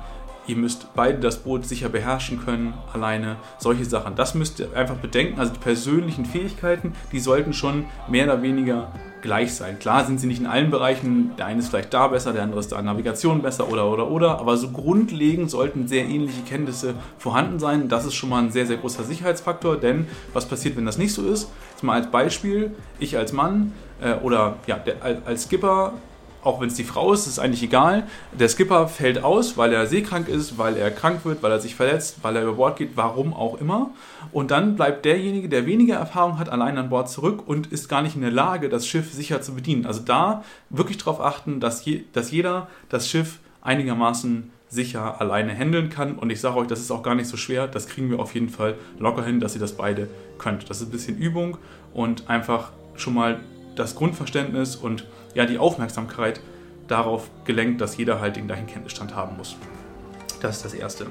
ihr 0.46 0.56
müsst 0.56 0.94
beide 0.94 1.18
das 1.18 1.38
Boot 1.38 1.64
sicher 1.64 1.88
beherrschen 1.88 2.44
können, 2.44 2.74
alleine, 2.92 3.36
solche 3.58 3.84
Sachen. 3.84 4.14
Das 4.14 4.34
müsst 4.34 4.60
ihr 4.60 4.74
einfach 4.76 4.96
bedenken. 4.96 5.40
Also 5.40 5.52
die 5.52 5.58
persönlichen 5.58 6.26
Fähigkeiten, 6.26 6.92
die 7.12 7.20
sollten 7.20 7.52
schon 7.52 7.86
mehr 8.08 8.24
oder 8.24 8.42
weniger 8.42 8.92
gleich 9.22 9.54
sein. 9.54 9.78
Klar 9.78 10.04
sind 10.04 10.20
sie 10.20 10.26
nicht 10.26 10.40
in 10.40 10.46
allen 10.46 10.70
Bereichen, 10.70 11.32
der 11.38 11.46
eine 11.46 11.60
ist 11.60 11.68
vielleicht 11.68 11.94
da 11.94 12.08
besser, 12.08 12.34
der 12.34 12.42
andere 12.42 12.60
ist 12.60 12.70
da 12.72 12.78
in 12.78 12.84
Navigation 12.84 13.40
besser 13.40 13.70
oder 13.70 13.90
oder 13.90 14.10
oder, 14.10 14.38
aber 14.38 14.58
so 14.58 14.68
grundlegend 14.68 15.50
sollten 15.50 15.88
sehr 15.88 16.04
ähnliche 16.04 16.42
Kenntnisse 16.42 16.94
vorhanden 17.16 17.58
sein. 17.58 17.88
Das 17.88 18.04
ist 18.04 18.14
schon 18.14 18.28
mal 18.28 18.42
ein 18.42 18.52
sehr, 18.52 18.66
sehr 18.66 18.76
großer 18.76 19.02
Sicherheitsfaktor, 19.02 19.78
denn 19.78 20.06
was 20.34 20.46
passiert, 20.46 20.76
wenn 20.76 20.84
das 20.84 20.98
nicht 20.98 21.14
so 21.14 21.26
ist? 21.26 21.50
Mal 21.84 22.00
als 22.00 22.10
Beispiel, 22.10 22.74
ich 22.98 23.16
als 23.16 23.32
Mann 23.32 23.72
äh, 24.00 24.14
oder 24.14 24.56
ja, 24.66 24.76
der, 24.78 24.96
als 25.24 25.44
Skipper 25.44 25.94
auch 26.44 26.60
wenn 26.60 26.68
es 26.68 26.74
die 26.74 26.84
Frau 26.84 27.12
ist, 27.12 27.26
ist 27.26 27.38
eigentlich 27.38 27.62
egal. 27.62 28.04
Der 28.32 28.48
Skipper 28.48 28.86
fällt 28.88 29.24
aus, 29.24 29.56
weil 29.56 29.72
er 29.72 29.86
seekrank 29.86 30.28
ist, 30.28 30.58
weil 30.58 30.76
er 30.76 30.90
krank 30.90 31.24
wird, 31.24 31.42
weil 31.42 31.50
er 31.50 31.60
sich 31.60 31.74
verletzt, 31.74 32.18
weil 32.22 32.36
er 32.36 32.42
über 32.42 32.54
Bord 32.54 32.76
geht, 32.76 32.90
warum 32.96 33.32
auch 33.32 33.60
immer. 33.60 33.90
Und 34.32 34.50
dann 34.50 34.76
bleibt 34.76 35.04
derjenige, 35.04 35.48
der 35.48 35.66
weniger 35.66 35.96
Erfahrung 35.96 36.38
hat, 36.38 36.50
allein 36.50 36.76
an 36.76 36.90
Bord 36.90 37.08
zurück 37.08 37.42
und 37.46 37.68
ist 37.68 37.88
gar 37.88 38.02
nicht 38.02 38.14
in 38.14 38.22
der 38.22 38.30
Lage, 38.30 38.68
das 38.68 38.86
Schiff 38.86 39.12
sicher 39.12 39.40
zu 39.40 39.54
bedienen. 39.54 39.86
Also 39.86 40.00
da 40.00 40.44
wirklich 40.70 40.98
darauf 40.98 41.20
achten, 41.20 41.60
dass, 41.60 41.84
je, 41.84 42.04
dass 42.12 42.30
jeder 42.30 42.68
das 42.88 43.08
Schiff 43.08 43.38
einigermaßen 43.62 44.50
sicher 44.74 45.20
alleine 45.20 45.54
handeln 45.54 45.88
kann. 45.88 46.16
Und 46.16 46.30
ich 46.30 46.40
sage 46.40 46.56
euch, 46.56 46.66
das 46.66 46.80
ist 46.80 46.90
auch 46.90 47.02
gar 47.02 47.14
nicht 47.14 47.28
so 47.28 47.36
schwer. 47.36 47.68
Das 47.68 47.86
kriegen 47.86 48.10
wir 48.10 48.18
auf 48.18 48.34
jeden 48.34 48.48
Fall 48.48 48.74
locker 48.98 49.24
hin, 49.24 49.40
dass 49.40 49.54
ihr 49.54 49.60
das 49.60 49.72
beide 49.72 50.08
könnt. 50.36 50.68
Das 50.68 50.80
ist 50.80 50.88
ein 50.88 50.90
bisschen 50.90 51.16
Übung 51.16 51.56
und 51.92 52.28
einfach 52.28 52.72
schon 52.96 53.14
mal 53.14 53.40
das 53.76 53.94
Grundverständnis 53.94 54.76
und 54.76 55.06
ja, 55.34 55.46
die 55.46 55.58
Aufmerksamkeit 55.58 56.40
darauf 56.88 57.30
gelenkt, 57.44 57.80
dass 57.80 57.96
jeder 57.96 58.20
halt 58.20 58.36
den 58.36 58.46
gleichen 58.46 58.66
Kenntnisstand 58.66 59.14
haben 59.14 59.36
muss. 59.36 59.56
Das 60.44 60.56
ist 60.56 60.64
das 60.66 60.74
Erste. 60.74 61.06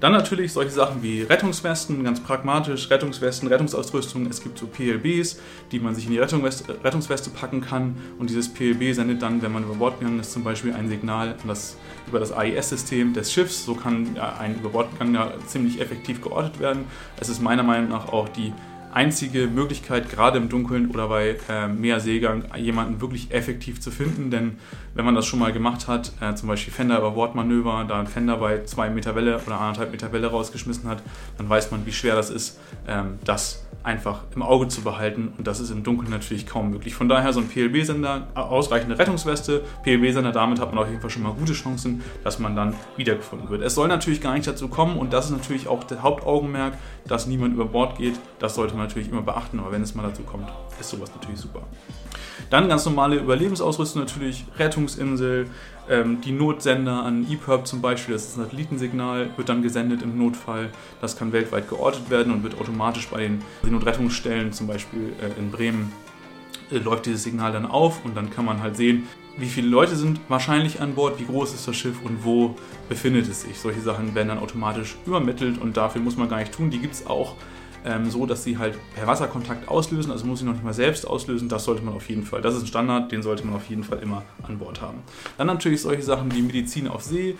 Dann 0.00 0.12
natürlich 0.12 0.54
solche 0.54 0.70
Sachen 0.70 1.02
wie 1.02 1.20
Rettungswesten, 1.20 2.02
ganz 2.04 2.20
pragmatisch, 2.20 2.88
Rettungswesten, 2.88 3.46
Rettungsausrüstung. 3.48 4.24
Es 4.26 4.42
gibt 4.42 4.58
so 4.58 4.66
PLBs, 4.66 5.40
die 5.72 5.78
man 5.78 5.94
sich 5.94 6.06
in 6.06 6.12
die 6.12 6.18
Rettungsweste 6.18 7.30
packen 7.30 7.60
kann. 7.60 7.96
Und 8.18 8.30
dieses 8.30 8.48
PLB 8.48 8.94
sendet 8.94 9.20
dann, 9.20 9.42
wenn 9.42 9.52
man 9.52 9.64
über 9.64 9.74
Bord 9.74 9.98
gegangen 9.98 10.20
ist, 10.20 10.32
zum 10.32 10.42
Beispiel 10.42 10.72
ein 10.72 10.88
Signal 10.88 11.34
das, 11.46 11.76
über 12.08 12.18
das 12.18 12.32
AIS-System 12.32 13.12
des 13.14 13.32
Schiffs. 13.32 13.64
So 13.64 13.74
kann 13.74 14.18
ein 14.18 14.56
Überbordgang 14.56 15.16
ziemlich 15.46 15.80
effektiv 15.80 16.20
geortet 16.20 16.58
werden. 16.58 16.84
Es 17.20 17.28
ist 17.28 17.40
meiner 17.40 17.62
Meinung 17.62 17.90
nach 17.90 18.08
auch 18.08 18.28
die 18.28 18.52
einzige 18.92 19.46
Möglichkeit, 19.46 20.10
gerade 20.10 20.38
im 20.38 20.48
Dunkeln 20.48 20.90
oder 20.90 21.08
bei 21.08 21.36
äh, 21.48 21.68
Meerseegang, 21.68 22.44
jemanden 22.56 23.00
wirklich 23.00 23.32
effektiv 23.32 23.80
zu 23.80 23.90
finden. 23.90 24.30
Denn 24.30 24.58
wenn 24.94 25.04
man 25.04 25.14
das 25.14 25.26
schon 25.26 25.38
mal 25.38 25.52
gemacht 25.52 25.88
hat, 25.88 26.12
äh, 26.20 26.34
zum 26.34 26.48
Beispiel 26.48 26.72
Fender 26.72 26.98
über 26.98 27.12
Bordmanöver, 27.12 27.84
da 27.88 28.00
ein 28.00 28.06
Fender 28.06 28.36
bei 28.36 28.64
zwei 28.64 28.90
Meter 28.90 29.14
Welle 29.14 29.40
oder 29.46 29.60
anderthalb 29.60 29.90
Meter 29.90 30.12
Welle 30.12 30.28
rausgeschmissen 30.28 30.88
hat, 30.88 31.02
dann 31.36 31.48
weiß 31.48 31.70
man, 31.70 31.86
wie 31.86 31.92
schwer 31.92 32.14
das 32.14 32.30
ist, 32.30 32.58
ähm, 32.86 33.18
das 33.24 33.64
einfach 33.88 34.24
im 34.34 34.42
Auge 34.42 34.68
zu 34.68 34.82
behalten 34.82 35.32
und 35.38 35.46
das 35.46 35.60
ist 35.60 35.70
im 35.70 35.82
Dunkeln 35.82 36.10
natürlich 36.10 36.46
kaum 36.46 36.70
möglich. 36.70 36.94
Von 36.94 37.08
daher 37.08 37.32
so 37.32 37.40
ein 37.40 37.48
PLB-Sender, 37.48 38.26
ausreichende 38.34 38.98
Rettungsweste, 38.98 39.62
PLB-Sender, 39.84 40.32
damit 40.32 40.60
hat 40.60 40.74
man 40.74 40.82
auf 40.82 40.88
jeden 40.88 41.00
Fall 41.00 41.10
schon 41.10 41.22
mal 41.22 41.32
gute 41.32 41.52
Chancen, 41.52 42.02
dass 42.24 42.38
man 42.38 42.56
dann 42.56 42.74
wiedergefunden 42.96 43.48
wird. 43.48 43.62
Es 43.62 43.74
soll 43.74 43.88
natürlich 43.88 44.20
gar 44.20 44.34
nicht 44.34 44.46
dazu 44.46 44.68
kommen 44.68 44.98
und 44.98 45.12
das 45.12 45.26
ist 45.26 45.30
natürlich 45.30 45.68
auch 45.68 45.84
der 45.84 46.02
Hauptaugenmerk, 46.02 46.74
dass 47.06 47.26
niemand 47.26 47.54
über 47.54 47.64
Bord 47.64 47.96
geht. 47.96 48.14
Das 48.38 48.54
sollte 48.56 48.74
man 48.74 48.77
natürlich 48.84 49.08
immer 49.10 49.22
beachten, 49.22 49.60
aber 49.60 49.72
wenn 49.72 49.82
es 49.82 49.94
mal 49.94 50.02
dazu 50.02 50.22
kommt, 50.22 50.48
ist 50.80 50.90
sowas 50.90 51.10
natürlich 51.14 51.40
super. 51.40 51.62
Dann 52.50 52.68
ganz 52.68 52.84
normale 52.86 53.16
Überlebensausrüstung 53.16 54.02
natürlich, 54.02 54.44
Rettungsinsel, 54.56 55.48
ähm, 55.88 56.20
die 56.20 56.32
Notsender 56.32 57.02
an 57.02 57.26
EPIRB 57.30 57.66
zum 57.66 57.80
Beispiel, 57.80 58.14
das 58.14 58.28
ist 58.28 58.36
ein 58.36 58.44
Satellitensignal, 58.44 59.30
wird 59.36 59.48
dann 59.48 59.62
gesendet 59.62 60.02
im 60.02 60.16
Notfall. 60.18 60.70
Das 61.00 61.16
kann 61.16 61.32
weltweit 61.32 61.68
geortet 61.68 62.10
werden 62.10 62.32
und 62.32 62.42
wird 62.42 62.60
automatisch 62.60 63.08
bei 63.08 63.20
den 63.20 63.42
Notrettungsstellen, 63.62 64.52
zum 64.52 64.66
Beispiel 64.66 65.12
äh, 65.20 65.38
in 65.38 65.50
Bremen, 65.50 65.92
äh, 66.70 66.78
läuft 66.78 67.06
dieses 67.06 67.22
Signal 67.22 67.52
dann 67.52 67.66
auf 67.66 68.04
und 68.04 68.16
dann 68.16 68.30
kann 68.30 68.44
man 68.44 68.62
halt 68.62 68.76
sehen, 68.76 69.06
wie 69.36 69.46
viele 69.46 69.68
Leute 69.68 69.94
sind 69.94 70.20
wahrscheinlich 70.28 70.80
an 70.80 70.94
Bord, 70.94 71.20
wie 71.20 71.24
groß 71.24 71.54
ist 71.54 71.68
das 71.68 71.76
Schiff 71.76 72.02
und 72.02 72.24
wo 72.24 72.56
befindet 72.88 73.28
es 73.28 73.42
sich. 73.42 73.58
Solche 73.58 73.80
Sachen 73.80 74.14
werden 74.14 74.28
dann 74.28 74.38
automatisch 74.38 74.96
übermittelt 75.06 75.58
und 75.58 75.76
dafür 75.76 76.00
muss 76.00 76.16
man 76.16 76.28
gar 76.28 76.38
nicht 76.38 76.52
tun. 76.52 76.70
Die 76.70 76.80
gibt 76.80 76.94
es 76.94 77.06
auch 77.06 77.36
ähm, 77.88 78.10
so, 78.10 78.26
dass 78.26 78.44
sie 78.44 78.58
halt 78.58 78.78
per 78.94 79.06
Wasserkontakt 79.06 79.68
auslösen, 79.68 80.12
also 80.12 80.26
muss 80.26 80.40
sie 80.40 80.44
noch 80.44 80.52
nicht 80.52 80.64
mal 80.64 80.74
selbst 80.74 81.06
auslösen. 81.06 81.48
Das 81.48 81.64
sollte 81.64 81.82
man 81.82 81.94
auf 81.94 82.08
jeden 82.08 82.22
Fall, 82.22 82.42
das 82.42 82.54
ist 82.54 82.62
ein 82.62 82.66
Standard, 82.66 83.10
den 83.10 83.22
sollte 83.22 83.46
man 83.46 83.56
auf 83.56 83.68
jeden 83.68 83.82
Fall 83.82 83.98
immer 84.00 84.22
an 84.42 84.58
Bord 84.58 84.80
haben. 84.82 84.98
Dann 85.38 85.46
natürlich 85.46 85.80
solche 85.80 86.02
Sachen 86.02 86.34
wie 86.34 86.42
Medizin 86.42 86.86
auf 86.86 87.02
See. 87.02 87.36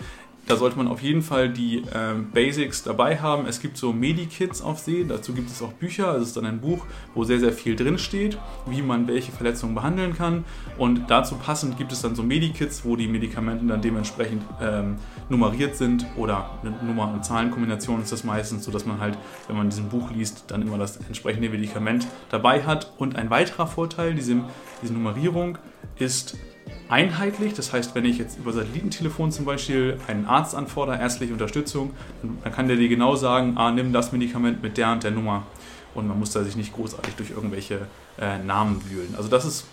Da 0.49 0.57
sollte 0.57 0.77
man 0.77 0.87
auf 0.87 1.03
jeden 1.03 1.21
Fall 1.21 1.49
die 1.49 1.83
ähm, 1.93 2.31
Basics 2.31 2.81
dabei 2.81 3.19
haben. 3.19 3.45
Es 3.45 3.61
gibt 3.61 3.77
so 3.77 3.93
Medikits 3.93 4.63
auf 4.63 4.79
See, 4.79 5.05
dazu 5.07 5.33
gibt 5.33 5.51
es 5.51 5.61
auch 5.61 5.73
Bücher. 5.73 6.15
Es 6.15 6.29
ist 6.29 6.37
dann 6.37 6.45
ein 6.45 6.59
Buch, 6.59 6.87
wo 7.13 7.23
sehr, 7.23 7.39
sehr 7.39 7.53
viel 7.53 7.75
drin 7.75 7.99
steht, 7.99 8.35
wie 8.65 8.81
man 8.81 9.07
welche 9.07 9.31
Verletzungen 9.31 9.75
behandeln 9.75 10.15
kann. 10.15 10.45
Und 10.79 11.11
dazu 11.11 11.35
passend 11.35 11.77
gibt 11.77 11.91
es 11.91 12.01
dann 12.01 12.15
so 12.15 12.23
Medikits, 12.23 12.83
wo 12.83 12.95
die 12.95 13.07
Medikamente 13.07 13.63
dann 13.63 13.83
dementsprechend 13.83 14.41
ähm, 14.59 14.95
nummeriert 15.29 15.75
sind 15.75 16.07
oder 16.17 16.49
eine 16.63 16.71
Nummer- 16.83 17.13
und 17.13 17.23
Zahlenkombination 17.23 18.01
ist 18.01 18.11
das 18.11 18.23
meistens, 18.23 18.65
sodass 18.65 18.87
man 18.87 18.99
halt, 18.99 19.19
wenn 19.47 19.55
man 19.55 19.69
diesen 19.69 19.89
Buch 19.89 20.09
liest, 20.09 20.45
dann 20.47 20.63
immer 20.63 20.79
das 20.79 20.97
entsprechende 20.97 21.49
Medikament 21.49 22.07
dabei 22.31 22.63
hat. 22.63 22.91
Und 22.97 23.15
ein 23.17 23.29
weiterer 23.29 23.67
Vorteil, 23.67 24.15
diese, 24.15 24.41
diese 24.81 24.93
Nummerierung, 24.93 25.59
ist 25.99 26.37
einheitlich. 26.89 27.53
Das 27.53 27.71
heißt, 27.71 27.95
wenn 27.95 28.05
ich 28.05 28.17
jetzt 28.17 28.37
über 28.39 28.51
Satellitentelefon 28.51 29.31
zum 29.31 29.45
Beispiel 29.45 29.97
einen 30.07 30.25
Arzt 30.25 30.55
anfordere, 30.55 30.99
ärztliche 30.99 31.31
Unterstützung, 31.33 31.93
dann 32.43 32.51
kann 32.51 32.67
der 32.67 32.77
dir 32.77 32.89
genau 32.89 33.15
sagen, 33.15 33.53
ah, 33.57 33.71
nimm 33.71 33.93
das 33.93 34.11
Medikament 34.11 34.61
mit 34.61 34.77
der 34.77 34.91
und 34.91 35.03
der 35.03 35.11
Nummer. 35.11 35.43
Und 35.95 36.07
man 36.07 36.19
muss 36.19 36.31
da 36.31 36.43
sich 36.43 36.55
nicht 36.55 36.73
großartig 36.73 37.15
durch 37.15 37.31
irgendwelche 37.31 37.87
äh, 38.19 38.37
Namen 38.39 38.83
wühlen. 38.89 39.15
Also 39.15 39.29
das 39.29 39.45
ist 39.45 39.65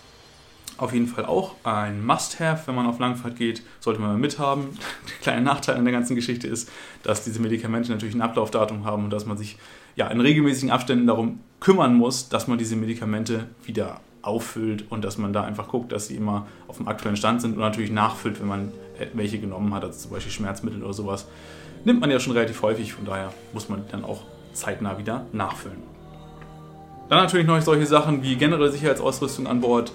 auf 0.78 0.92
jeden 0.92 1.06
Fall 1.06 1.24
auch 1.24 1.54
ein 1.64 2.04
Must-Have, 2.04 2.66
wenn 2.66 2.74
man 2.74 2.86
auf 2.86 2.98
Langfahrt 2.98 3.36
geht, 3.36 3.62
sollte 3.80 4.00
man 4.00 4.20
mithaben. 4.20 4.78
Der 5.08 5.16
kleine 5.22 5.42
Nachteil 5.42 5.76
an 5.76 5.84
der 5.84 5.92
ganzen 5.92 6.14
Geschichte 6.14 6.46
ist, 6.46 6.70
dass 7.02 7.24
diese 7.24 7.40
Medikamente 7.40 7.90
natürlich 7.90 8.14
ein 8.14 8.20
Ablaufdatum 8.20 8.84
haben 8.84 9.04
und 9.04 9.10
dass 9.10 9.24
man 9.24 9.38
sich 9.38 9.56
ja 9.96 10.06
in 10.08 10.20
regelmäßigen 10.20 10.70
Abständen 10.70 11.06
darum 11.06 11.40
kümmern 11.58 11.94
muss, 11.94 12.28
dass 12.28 12.46
man 12.46 12.58
diese 12.58 12.76
Medikamente 12.76 13.46
wieder 13.64 14.00
auffüllt 14.22 14.84
und 14.90 15.04
dass 15.04 15.18
man 15.18 15.32
da 15.32 15.42
einfach 15.42 15.68
guckt, 15.68 15.92
dass 15.92 16.08
sie 16.08 16.16
immer 16.16 16.46
auf 16.68 16.76
dem 16.76 16.88
aktuellen 16.88 17.16
Stand 17.16 17.40
sind 17.40 17.54
und 17.54 17.60
natürlich 17.60 17.90
nachfüllt, 17.90 18.40
wenn 18.40 18.48
man 18.48 18.72
welche 19.14 19.38
genommen 19.38 19.72
hat, 19.74 19.84
also 19.84 19.98
zum 19.98 20.10
Beispiel 20.12 20.32
Schmerzmittel 20.32 20.82
oder 20.82 20.92
sowas. 20.92 21.26
Nimmt 21.84 22.00
man 22.00 22.10
ja 22.10 22.18
schon 22.20 22.32
relativ 22.32 22.62
häufig, 22.62 22.92
von 22.92 23.04
daher 23.04 23.32
muss 23.52 23.68
man 23.68 23.84
dann 23.90 24.04
auch 24.04 24.22
zeitnah 24.52 24.98
wieder 24.98 25.26
nachfüllen. 25.32 25.82
Dann 27.08 27.22
natürlich 27.22 27.46
noch 27.46 27.60
solche 27.60 27.86
Sachen 27.86 28.22
wie 28.22 28.36
generelle 28.36 28.70
Sicherheitsausrüstung 28.70 29.46
an 29.46 29.60
Bord, 29.60 29.92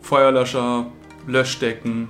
Feuerlöscher, 0.00 0.86
Löschdecken, 1.26 2.08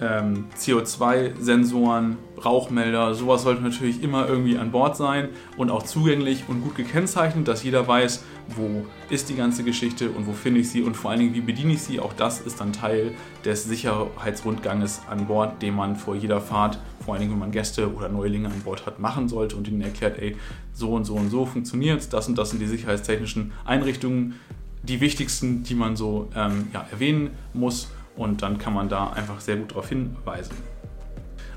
ähm, 0.00 0.46
CO2-Sensoren, 0.56 2.16
Rauchmelder, 2.44 3.14
sowas 3.14 3.42
sollte 3.42 3.62
natürlich 3.62 4.02
immer 4.02 4.28
irgendwie 4.28 4.58
an 4.58 4.70
Bord 4.70 4.96
sein 4.96 5.30
und 5.56 5.70
auch 5.70 5.82
zugänglich 5.82 6.44
und 6.48 6.62
gut 6.62 6.74
gekennzeichnet, 6.74 7.48
dass 7.48 7.62
jeder 7.62 7.88
weiß, 7.88 8.24
wo 8.48 8.84
ist 9.08 9.28
die 9.30 9.36
ganze 9.36 9.64
Geschichte 9.64 10.10
und 10.10 10.26
wo 10.26 10.32
finde 10.32 10.60
ich 10.60 10.70
sie 10.70 10.82
und 10.82 10.96
vor 10.96 11.10
allen 11.10 11.20
Dingen, 11.20 11.34
wie 11.34 11.40
bediene 11.40 11.72
ich 11.72 11.82
sie. 11.82 11.98
Auch 11.98 12.12
das 12.12 12.40
ist 12.40 12.60
dann 12.60 12.72
Teil 12.72 13.12
des 13.44 13.64
Sicherheitsrundganges 13.64 15.02
an 15.10 15.26
Bord, 15.26 15.62
den 15.62 15.74
man 15.74 15.96
vor 15.96 16.14
jeder 16.14 16.40
Fahrt, 16.40 16.78
vor 17.04 17.14
allen 17.14 17.22
Dingen, 17.22 17.32
wenn 17.32 17.40
man 17.40 17.52
Gäste 17.52 17.92
oder 17.94 18.08
Neulinge 18.08 18.48
an 18.48 18.60
Bord 18.64 18.86
hat, 18.86 19.00
machen 19.00 19.28
sollte 19.28 19.56
und 19.56 19.66
ihnen 19.68 19.80
erklärt, 19.80 20.18
ey, 20.18 20.36
so 20.72 20.92
und 20.92 21.04
so 21.04 21.14
und 21.14 21.30
so 21.30 21.46
funktioniert 21.46 22.12
das 22.12 22.28
und 22.28 22.36
das 22.36 22.50
sind 22.50 22.60
die 22.60 22.66
sicherheitstechnischen 22.66 23.52
Einrichtungen, 23.64 24.34
die 24.82 25.00
wichtigsten, 25.00 25.64
die 25.64 25.74
man 25.74 25.96
so 25.96 26.28
ähm, 26.36 26.68
ja, 26.72 26.86
erwähnen 26.90 27.30
muss 27.54 27.88
und 28.16 28.42
dann 28.42 28.58
kann 28.58 28.74
man 28.74 28.88
da 28.88 29.10
einfach 29.10 29.40
sehr 29.40 29.56
gut 29.56 29.70
darauf 29.70 29.88
hinweisen. 29.88 30.56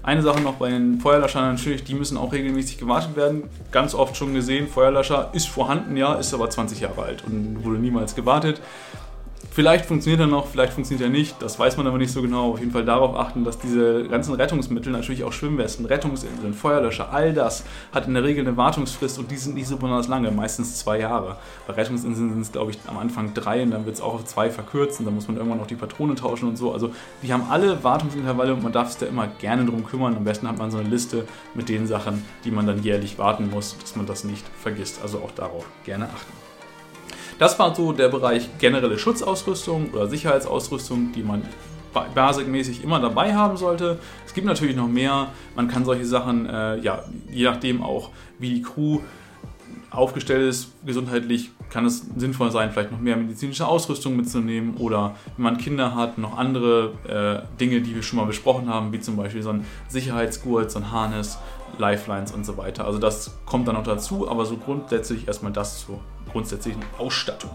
Eine 0.01 0.21
Sache 0.21 0.39
noch 0.41 0.55
bei 0.55 0.69
den 0.69 0.99
Feuerlöschern 0.99 1.55
natürlich, 1.55 1.83
die 1.83 1.93
müssen 1.93 2.17
auch 2.17 2.31
regelmäßig 2.31 2.77
gewartet 2.77 3.15
werden. 3.15 3.43
Ganz 3.71 3.93
oft 3.93 4.15
schon 4.15 4.33
gesehen, 4.33 4.67
Feuerlöscher 4.67 5.29
ist 5.33 5.49
vorhanden, 5.49 5.97
ja, 5.97 6.15
ist 6.15 6.33
aber 6.33 6.49
20 6.49 6.79
Jahre 6.79 7.03
alt 7.03 7.23
und 7.25 7.63
wurde 7.63 7.79
niemals 7.79 8.15
gewartet. 8.15 8.61
Vielleicht 9.51 9.87
funktioniert 9.87 10.21
er 10.21 10.27
noch, 10.27 10.47
vielleicht 10.47 10.73
funktioniert 10.73 11.09
er 11.09 11.11
nicht, 11.11 11.41
das 11.41 11.57
weiß 11.57 11.75
man 11.75 11.87
aber 11.87 11.97
nicht 11.97 12.11
so 12.11 12.21
genau. 12.21 12.51
Auf 12.51 12.59
jeden 12.59 12.71
Fall 12.71 12.85
darauf 12.85 13.15
achten, 13.15 13.43
dass 13.43 13.57
diese 13.57 14.07
ganzen 14.07 14.35
Rettungsmittel, 14.35 14.91
natürlich 14.91 15.23
auch 15.23 15.33
Schwimmwesten, 15.33 15.85
Rettungsinseln, 15.85 16.53
Feuerlöscher, 16.53 17.11
all 17.11 17.33
das 17.33 17.63
hat 17.91 18.07
in 18.07 18.13
der 18.13 18.23
Regel 18.23 18.47
eine 18.47 18.55
Wartungsfrist 18.57 19.17
und 19.17 19.31
die 19.31 19.37
sind 19.37 19.55
nicht 19.55 19.67
so 19.67 19.75
besonders 19.75 20.07
lange, 20.07 20.29
meistens 20.31 20.77
zwei 20.77 20.99
Jahre. 20.99 21.37
Bei 21.67 21.73
Rettungsinseln 21.73 22.29
sind 22.29 22.41
es, 22.41 22.51
glaube 22.51 22.71
ich, 22.71 22.77
am 22.87 22.97
Anfang 22.99 23.33
drei 23.33 23.63
und 23.63 23.71
dann 23.71 23.85
wird 23.85 23.95
es 23.95 24.01
auch 24.01 24.13
auf 24.13 24.25
zwei 24.25 24.51
verkürzt 24.51 24.99
und 24.99 25.05
dann 25.05 25.15
muss 25.15 25.27
man 25.27 25.37
irgendwann 25.37 25.59
noch 25.59 25.67
die 25.67 25.75
Patrone 25.75 26.13
tauschen 26.13 26.47
und 26.47 26.55
so. 26.55 26.71
Also 26.71 26.91
die 27.23 27.33
haben 27.33 27.43
alle 27.49 27.83
Wartungsintervalle 27.83 28.53
und 28.53 28.61
man 28.61 28.71
darf 28.71 28.89
sich 28.89 28.99
da 28.99 29.07
immer 29.07 29.27
gerne 29.39 29.65
drum 29.65 29.83
kümmern. 29.83 30.15
Am 30.15 30.23
besten 30.23 30.47
hat 30.47 30.59
man 30.59 30.69
so 30.69 30.77
eine 30.77 30.89
Liste 30.89 31.25
mit 31.55 31.69
den 31.69 31.87
Sachen, 31.87 32.23
die 32.45 32.51
man 32.51 32.67
dann 32.67 32.83
jährlich 32.83 33.17
warten 33.17 33.49
muss, 33.49 33.75
dass 33.79 33.95
man 33.95 34.05
das 34.05 34.23
nicht 34.23 34.45
vergisst. 34.61 35.01
Also 35.01 35.17
auch 35.19 35.31
darauf 35.31 35.65
gerne 35.83 36.05
achten. 36.05 36.48
Das 37.39 37.57
war 37.57 37.73
so 37.73 37.93
der 37.93 38.09
Bereich 38.09 38.49
generelle 38.59 38.99
Schutzausrüstung 38.99 39.91
oder 39.93 40.07
Sicherheitsausrüstung, 40.07 41.13
die 41.13 41.23
man 41.23 41.41
basicmäßig 42.13 42.83
immer 42.83 42.99
dabei 42.99 43.33
haben 43.33 43.55
sollte. 43.55 43.97
Es 44.25 44.33
gibt 44.33 44.45
natürlich 44.45 44.75
noch 44.75 44.89
mehr. 44.89 45.27
Man 45.55 45.69
kann 45.69 45.85
solche 45.85 46.05
Sachen, 46.05 46.45
äh, 46.45 46.77
ja, 46.79 47.03
je 47.31 47.45
nachdem 47.45 47.81
auch, 47.81 48.09
wie 48.39 48.55
die 48.55 48.61
Crew 48.61 48.99
aufgestellt 49.89 50.47
ist, 50.47 50.71
gesundheitlich 50.85 51.51
kann 51.69 51.85
es 51.85 52.05
sinnvoll 52.15 52.51
sein, 52.51 52.71
vielleicht 52.71 52.91
noch 52.91 52.99
mehr 52.99 53.15
medizinische 53.15 53.67
Ausrüstung 53.67 54.15
mitzunehmen 54.15 54.75
oder 54.77 55.15
wenn 55.35 55.43
man 55.43 55.57
Kinder 55.57 55.95
hat, 55.95 56.17
noch 56.17 56.37
andere 56.37 56.93
äh, 57.07 57.57
Dinge, 57.57 57.81
die 57.81 57.95
wir 57.95 58.03
schon 58.03 58.17
mal 58.17 58.25
besprochen 58.25 58.67
haben, 58.67 58.91
wie 58.91 58.99
zum 58.99 59.15
Beispiel 59.15 59.41
so 59.41 59.49
ein 59.49 59.65
Sicherheitsgurt, 59.87 60.71
so 60.71 60.79
ein 60.79 60.91
Harness, 60.91 61.39
Lifelines 61.77 62.31
und 62.31 62.45
so 62.45 62.57
weiter. 62.57 62.85
Also 62.85 62.99
das 62.99 63.37
kommt 63.45 63.67
dann 63.67 63.75
noch 63.75 63.83
dazu, 63.83 64.29
aber 64.29 64.45
so 64.45 64.57
grundsätzlich 64.57 65.27
erstmal 65.27 65.51
das 65.51 65.85
zur 65.85 65.99
grundsätzlichen 66.31 66.83
Ausstattung. 66.97 67.51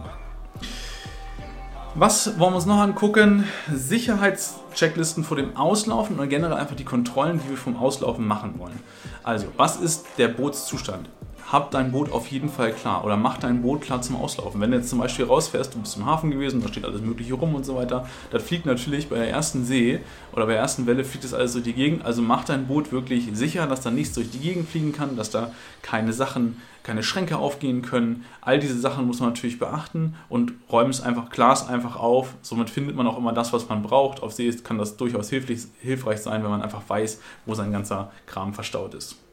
Was 1.97 2.39
wollen 2.41 2.53
wir 2.53 2.57
uns 2.57 2.67
noch 2.67 2.79
angucken? 2.79 3.45
Sicherheitschecklisten 3.73 5.23
vor 5.23 5.37
dem 5.37 5.57
Auslaufen 5.57 6.17
oder 6.17 6.27
generell 6.27 6.57
einfach 6.57 6.75
die 6.75 6.85
Kontrollen, 6.85 7.41
die 7.45 7.51
wir 7.51 7.57
vom 7.57 7.77
Auslaufen 7.77 8.27
machen 8.27 8.59
wollen. 8.59 8.81
Also, 9.23 9.47
was 9.57 9.77
ist 9.77 10.05
der 10.19 10.29
Bootszustand? 10.29 11.09
Hab 11.51 11.71
dein 11.71 11.93
Boot 11.93 12.11
auf 12.11 12.29
jeden 12.29 12.49
Fall 12.49 12.73
klar 12.73 13.05
oder 13.05 13.17
mach 13.17 13.39
dein 13.39 13.63
Boot 13.63 13.83
klar 13.83 14.01
zum 14.03 14.17
Auslaufen. 14.17 14.61
Wenn 14.61 14.71
du 14.71 14.79
jetzt 14.79 14.89
zum 14.89 14.99
Beispiel 14.99 15.27
rausfährst, 15.27 15.75
du 15.75 15.79
bist 15.79 15.97
im 15.97 16.07
Hafen 16.07 16.31
gewesen, 16.31 16.63
da 16.63 16.69
steht 16.69 16.85
alles 16.85 17.03
Mögliche 17.03 17.35
rum 17.35 17.55
und 17.55 17.65
so 17.65 17.77
weiter, 17.77 18.09
das 18.31 18.43
fliegt 18.43 18.67
natürlich 18.67 19.09
bei 19.09 19.17
der 19.17 19.31
ersten 19.31 19.65
See 19.65 20.01
oder 20.33 20.47
bei 20.47 20.53
der 20.53 20.63
ersten 20.63 20.87
Welle 20.87 21.05
fliegt 21.05 21.25
das 21.25 21.35
alles 21.35 21.53
durch 21.53 21.65
die 21.65 21.75
Gegend. 21.75 22.05
Also 22.05 22.23
mach 22.23 22.45
dein 22.45 22.67
Boot 22.67 22.93
wirklich 22.93 23.29
sicher, 23.33 23.67
dass 23.67 23.83
da 23.83 23.91
nichts 23.91 24.15
durch 24.15 24.31
die 24.31 24.39
Gegend 24.39 24.69
fliegen 24.69 24.93
kann, 24.93 25.17
dass 25.17 25.31
da 25.31 25.53
keine 25.83 26.13
Sachen, 26.13 26.61
keine 26.83 27.03
Schränke 27.03 27.37
aufgehen 27.37 27.83
können. 27.83 28.25
All 28.41 28.59
diese 28.59 28.79
Sachen 28.79 29.07
muss 29.07 29.21
man 29.21 29.31
natürlich 29.31 29.59
beachten 29.59 30.15
und 30.29 30.53
räumen 30.71 30.91
es 30.91 31.03
einfach, 31.03 31.31
Glas 31.31 31.69
einfach 31.69 31.97
auf. 31.97 32.35
Somit 32.43 32.71
findet 32.71 32.97
man 32.97 33.07
auch 33.07 33.19
immer 33.19 33.33
das, 33.33 33.53
was 33.53 33.69
man 33.69 33.83
braucht. 33.83 34.23
Auf 34.23 34.33
See 34.33 34.51
kann 34.65 34.79
das 34.79 34.97
durchaus 34.97 35.31
hilfreich 35.31 36.21
sein, 36.21 36.43
wenn 36.43 36.51
man 36.51 36.63
einfach 36.63 36.83
weiß, 36.87 37.21
wo 37.47 37.55
sein 37.55 37.73
ganzer 37.73 38.11
Kram 38.27 38.55
verstaut 38.55 38.95
ist. 38.95 39.24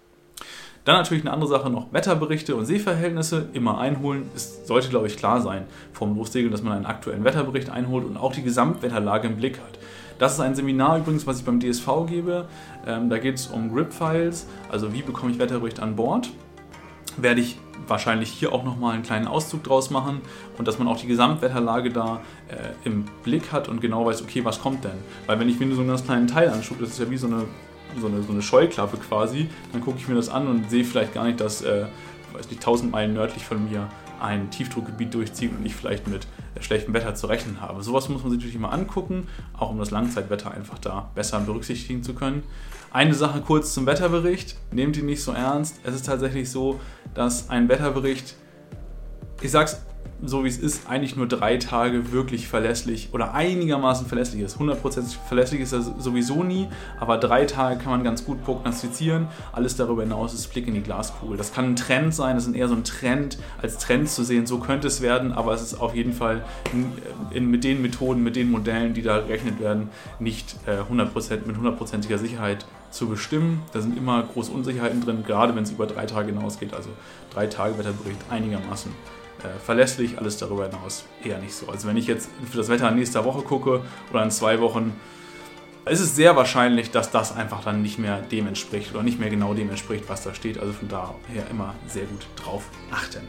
Dann 0.83 0.95
natürlich 0.95 1.23
eine 1.23 1.31
andere 1.31 1.50
Sache 1.50 1.69
noch, 1.69 1.93
Wetterberichte 1.93 2.55
und 2.55 2.65
Seeverhältnisse 2.65 3.50
immer 3.53 3.77
einholen. 3.77 4.29
Es 4.35 4.65
sollte, 4.65 4.89
glaube 4.89 5.07
ich, 5.07 5.15
klar 5.15 5.39
sein 5.41 5.65
vom 5.93 6.15
Lossegeln, 6.15 6.51
dass 6.51 6.63
man 6.63 6.73
einen 6.73 6.85
aktuellen 6.88 7.23
Wetterbericht 7.23 7.69
einholt 7.69 8.05
und 8.05 8.17
auch 8.17 8.33
die 8.33 8.41
Gesamtwetterlage 8.41 9.27
im 9.27 9.35
Blick 9.35 9.59
hat. 9.59 9.77
Das 10.17 10.33
ist 10.33 10.39
ein 10.39 10.55
Seminar 10.55 10.97
übrigens, 11.00 11.25
was 11.27 11.39
ich 11.39 11.45
beim 11.45 11.59
DSV 11.59 11.88
gebe. 12.07 12.47
Ähm, 12.88 13.09
da 13.09 13.19
geht 13.19 13.35
es 13.35 13.47
um 13.47 13.73
Grip-Files, 13.73 14.47
also 14.71 14.93
wie 14.93 15.01
bekomme 15.01 15.31
ich 15.31 15.39
Wetterbericht 15.39 15.79
an 15.79 15.95
Bord. 15.95 16.29
Werde 17.17 17.41
ich 17.41 17.57
wahrscheinlich 17.88 18.29
hier 18.29 18.53
auch 18.53 18.63
nochmal 18.63 18.93
einen 18.93 19.03
kleinen 19.03 19.27
Auszug 19.27 19.63
draus 19.63 19.89
machen 19.89 20.21
und 20.57 20.67
dass 20.67 20.79
man 20.79 20.88
auch 20.88 20.97
die 20.97 21.07
Gesamtwetterlage 21.07 21.91
da 21.91 22.21
äh, 22.47 22.88
im 22.88 23.05
Blick 23.23 23.51
hat 23.51 23.67
und 23.67 23.81
genau 23.81 24.05
weiß, 24.05 24.21
okay, 24.21 24.45
was 24.45 24.61
kommt 24.61 24.83
denn? 24.83 24.91
Weil 25.27 25.39
wenn 25.39 25.50
ich 25.50 25.59
mir 25.59 25.65
nur 25.65 25.75
so 25.75 25.81
einen 25.81 25.89
ganz 25.89 26.05
kleinen 26.05 26.27
Teil 26.27 26.50
anschaue, 26.50 26.77
das 26.79 26.89
ist 26.89 27.00
ja 27.00 27.09
wie 27.09 27.17
so 27.17 27.27
eine 27.27 27.45
so 28.00 28.07
eine, 28.07 28.21
so 28.24 28.31
eine 28.31 28.41
Scheuklappe 28.41 28.98
quasi. 28.98 29.50
Dann 29.71 29.81
gucke 29.81 29.98
ich 29.98 30.07
mir 30.07 30.15
das 30.15 30.29
an 30.29 30.48
und 30.48 30.69
sehe 30.69 30.83
vielleicht 30.83 31.13
gar 31.13 31.25
nicht, 31.25 31.39
dass, 31.39 31.62
äh, 31.62 31.86
weiß 32.33 32.50
nicht, 32.50 32.62
1000 32.62 32.91
Meilen 32.91 33.13
nördlich 33.13 33.43
von 33.43 33.69
mir 33.69 33.88
ein 34.21 34.51
Tiefdruckgebiet 34.51 35.13
durchzieht 35.13 35.51
und 35.51 35.65
ich 35.65 35.75
vielleicht 35.75 36.07
mit 36.07 36.27
äh, 36.55 36.62
schlechtem 36.62 36.93
Wetter 36.93 37.15
zu 37.15 37.27
rechnen 37.27 37.60
habe. 37.60 37.81
Sowas 37.81 38.07
muss 38.07 38.21
man 38.21 38.31
sich 38.31 38.39
natürlich 38.39 38.55
immer 38.55 38.71
angucken, 38.71 39.27
auch 39.57 39.71
um 39.71 39.79
das 39.79 39.91
Langzeitwetter 39.91 40.51
einfach 40.51 40.77
da 40.77 41.10
besser 41.15 41.39
berücksichtigen 41.39 42.03
zu 42.03 42.13
können. 42.13 42.43
Eine 42.91 43.13
Sache 43.13 43.41
kurz 43.41 43.74
zum 43.74 43.86
Wetterbericht. 43.86 44.57
Nehmt 44.71 44.98
ihn 44.98 45.05
nicht 45.05 45.24
so 45.24 45.31
ernst. 45.31 45.79
Es 45.83 45.95
ist 45.95 46.05
tatsächlich 46.05 46.51
so, 46.51 46.79
dass 47.13 47.50
ein 47.50 47.67
Wetterbericht, 47.69 48.36
ich 49.41 49.50
sag's 49.50 49.81
so 50.24 50.44
wie 50.44 50.48
es 50.48 50.58
ist, 50.58 50.88
eigentlich 50.88 51.16
nur 51.16 51.28
drei 51.28 51.58
Tage 51.58 52.12
wirklich 52.12 52.48
verlässlich 52.48 53.10
oder 53.12 53.34
einigermaßen 53.34 54.06
verlässlich 54.06 54.42
ist. 54.42 54.58
100% 54.58 55.18
verlässlich 55.28 55.62
ist 55.62 55.74
er 55.74 55.82
sowieso 55.82 56.44
nie, 56.44 56.68
aber 57.00 57.18
drei 57.18 57.46
Tage 57.46 57.80
kann 57.80 57.92
man 57.92 58.04
ganz 58.04 58.25
gut 58.25 58.44
prognostizieren. 58.44 59.28
Alles 59.51 59.75
darüber 59.75 60.04
hinaus 60.04 60.34
ist 60.34 60.48
Blick 60.51 60.68
in 60.68 60.75
die 60.75 60.82
Glaskugel. 60.82 61.38
Das 61.38 61.54
kann 61.54 61.66
ein 61.66 61.75
Trend 61.75 62.13
sein, 62.13 62.36
das 62.36 62.48
ist 62.48 62.56
eher 62.56 62.68
so 62.68 62.75
ein 62.75 62.84
Trend, 62.84 63.38
als 63.62 63.78
Trend 63.78 64.10
zu 64.10 64.24
sehen, 64.24 64.46
so 64.46 64.60
könnte 64.60 64.88
es 64.88 65.01
werden, 65.01 65.32
aber 65.32 65.54
es 65.54 65.62
ist 65.62 65.80
auf 65.80 65.96
jeden 65.96 66.13
Fall 66.13 66.44
in, 66.72 66.92
in, 67.32 67.50
mit 67.50 67.63
den 67.63 67.82
Methoden, 67.82 68.24
mit 68.24 68.36
den 68.36 68.51
Modellen, 68.51 68.94
die 68.94 69.01
da 69.01 69.20
gerechnet 69.22 69.60
werden, 69.60 69.90
nicht 70.20 70.56
äh, 70.68 70.82
100% 70.92 71.48
mit 71.48 71.58
hundertprozentiger 71.58 72.18
Sicherheit 72.18 72.66
zu 72.92 73.08
bestimmen. 73.08 73.62
Da 73.74 73.82
sind 73.82 73.98
immer 73.98 74.22
große 74.22 74.51
Unsicherheiten 74.51 75.01
drin, 75.01 75.24
gerade 75.25 75.56
wenn 75.56 75.63
es 75.63 75.72
über 75.72 75.88
drei 75.88 76.06
Tage 76.06 76.34
hinausgeht. 76.34 76.74
Also 76.74 76.90
drei 77.34 77.48
Tage 77.48 77.78
Wetterbericht 77.78 78.20
einigermaßen 78.30 78.92
äh, 79.43 79.60
verlässlich, 79.60 80.17
alles 80.17 80.38
darüber 80.38 80.65
hinaus 80.65 81.05
eher 81.24 81.39
nicht 81.39 81.53
so. 81.53 81.67
Also 81.69 81.88
wenn 81.88 81.98
ich 81.98 82.07
jetzt 82.07 82.29
für 82.50 82.57
das 82.57 82.69
Wetter 82.69 82.91
nächster 82.91 83.25
Woche 83.25 83.41
gucke 83.41 83.81
oder 84.12 84.24
in 84.24 84.31
zwei 84.31 84.60
Wochen, 84.60 84.93
es 85.86 86.00
ist 86.00 86.15
sehr 86.15 86.36
wahrscheinlich, 86.36 86.91
dass 86.91 87.10
das 87.12 87.36
einfach 87.36 87.63
dann 87.63 87.81
nicht 87.81 87.98
mehr 87.98 88.21
dem 88.21 88.48
entspricht 88.48 88.93
oder 88.93 89.03
nicht 89.03 89.19
mehr 89.19 89.29
genau 89.29 89.53
dem 89.53 89.69
entspricht, 89.69 90.05
was 90.07 90.24
da 90.24 90.33
steht. 90.33 90.60
Also 90.60 90.74
von 90.74 90.88
daher 90.88 91.50
immer 91.50 91.74
sehr 91.88 92.05
gut 92.05 92.25
drauf 92.36 92.63
achten. 92.91 93.27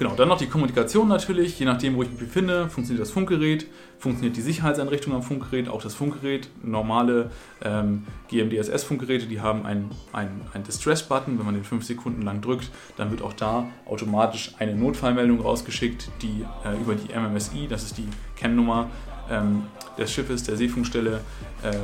Genau, 0.00 0.14
dann 0.14 0.28
noch 0.28 0.38
die 0.38 0.46
Kommunikation 0.46 1.08
natürlich. 1.08 1.58
Je 1.58 1.66
nachdem, 1.66 1.94
wo 1.94 2.02
ich 2.02 2.08
mich 2.08 2.18
befinde, 2.18 2.70
funktioniert 2.70 3.02
das 3.02 3.10
Funkgerät, 3.10 3.66
funktioniert 3.98 4.34
die 4.34 4.40
Sicherheitseinrichtung 4.40 5.12
am 5.12 5.22
Funkgerät, 5.22 5.68
auch 5.68 5.82
das 5.82 5.94
Funkgerät. 5.94 6.48
Normale 6.62 7.30
ähm, 7.62 8.06
GMDSS-Funkgeräte, 8.30 9.26
die 9.26 9.42
haben 9.42 9.66
einen 9.66 9.90
ein 10.14 10.64
Distress-Button. 10.66 11.38
Wenn 11.38 11.44
man 11.44 11.54
den 11.54 11.64
5 11.64 11.84
Sekunden 11.84 12.22
lang 12.22 12.40
drückt, 12.40 12.70
dann 12.96 13.10
wird 13.10 13.20
auch 13.20 13.34
da 13.34 13.68
automatisch 13.84 14.54
eine 14.58 14.74
Notfallmeldung 14.74 15.42
rausgeschickt, 15.42 16.08
die 16.22 16.46
äh, 16.64 16.80
über 16.80 16.94
die 16.94 17.14
MMSI, 17.14 17.66
das 17.68 17.82
ist 17.82 17.98
die 17.98 18.08
Kennnummer 18.36 18.88
ähm, 19.30 19.64
des 19.98 20.10
Schiffes, 20.10 20.44
der 20.44 20.56
Seefunkstelle, 20.56 21.20
äh, 21.62 21.74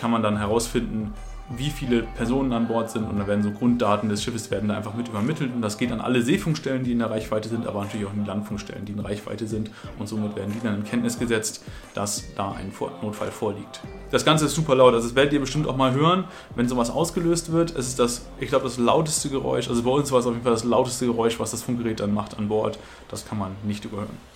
kann 0.00 0.10
man 0.10 0.22
dann 0.22 0.38
herausfinden, 0.38 1.12
wie 1.48 1.70
viele 1.70 2.02
Personen 2.02 2.52
an 2.52 2.66
Bord 2.66 2.90
sind 2.90 3.04
und 3.04 3.18
dann 3.18 3.26
werden 3.26 3.42
so 3.42 3.50
Grunddaten 3.50 4.08
des 4.08 4.22
Schiffes 4.22 4.50
werden 4.50 4.68
da 4.68 4.76
einfach 4.76 4.94
mit 4.94 5.08
übermittelt 5.08 5.54
und 5.54 5.62
das 5.62 5.78
geht 5.78 5.92
an 5.92 6.00
alle 6.00 6.22
Seefunkstellen, 6.22 6.84
die 6.84 6.92
in 6.92 6.98
der 6.98 7.10
Reichweite 7.10 7.48
sind, 7.48 7.66
aber 7.66 7.84
natürlich 7.84 8.06
auch 8.06 8.10
an 8.10 8.22
die 8.22 8.26
Landfunkstellen, 8.26 8.84
die 8.84 8.92
in 8.92 8.98
Reichweite 8.98 9.46
sind 9.46 9.70
und 9.98 10.08
somit 10.08 10.34
werden 10.36 10.52
die 10.52 10.60
dann 10.60 10.76
in 10.76 10.84
Kenntnis 10.84 11.18
gesetzt, 11.18 11.64
dass 11.94 12.24
da 12.34 12.52
ein 12.52 12.72
Notfall 13.02 13.30
vorliegt. 13.30 13.80
Das 14.10 14.24
Ganze 14.24 14.46
ist 14.46 14.54
super 14.54 14.74
laut, 14.74 14.94
also 14.94 15.06
das 15.06 15.14
werdet 15.14 15.32
ihr 15.32 15.40
bestimmt 15.40 15.68
auch 15.68 15.76
mal 15.76 15.92
hören, 15.92 16.24
wenn 16.54 16.68
sowas 16.68 16.90
ausgelöst 16.90 17.52
wird. 17.52 17.76
Es 17.76 17.88
ist 17.88 17.98
das, 17.98 18.26
ich 18.40 18.48
glaube, 18.48 18.64
das 18.64 18.78
lauteste 18.78 19.28
Geräusch, 19.28 19.68
also 19.68 19.82
bei 19.82 19.90
uns 19.90 20.10
war 20.10 20.20
es 20.20 20.26
auf 20.26 20.32
jeden 20.32 20.44
Fall 20.44 20.52
das 20.52 20.64
lauteste 20.64 21.06
Geräusch, 21.06 21.38
was 21.38 21.52
das 21.52 21.62
Funkgerät 21.62 22.00
dann 22.00 22.12
macht 22.12 22.38
an 22.38 22.48
Bord. 22.48 22.78
Das 23.08 23.26
kann 23.26 23.38
man 23.38 23.52
nicht 23.64 23.84
überhören. 23.84 24.35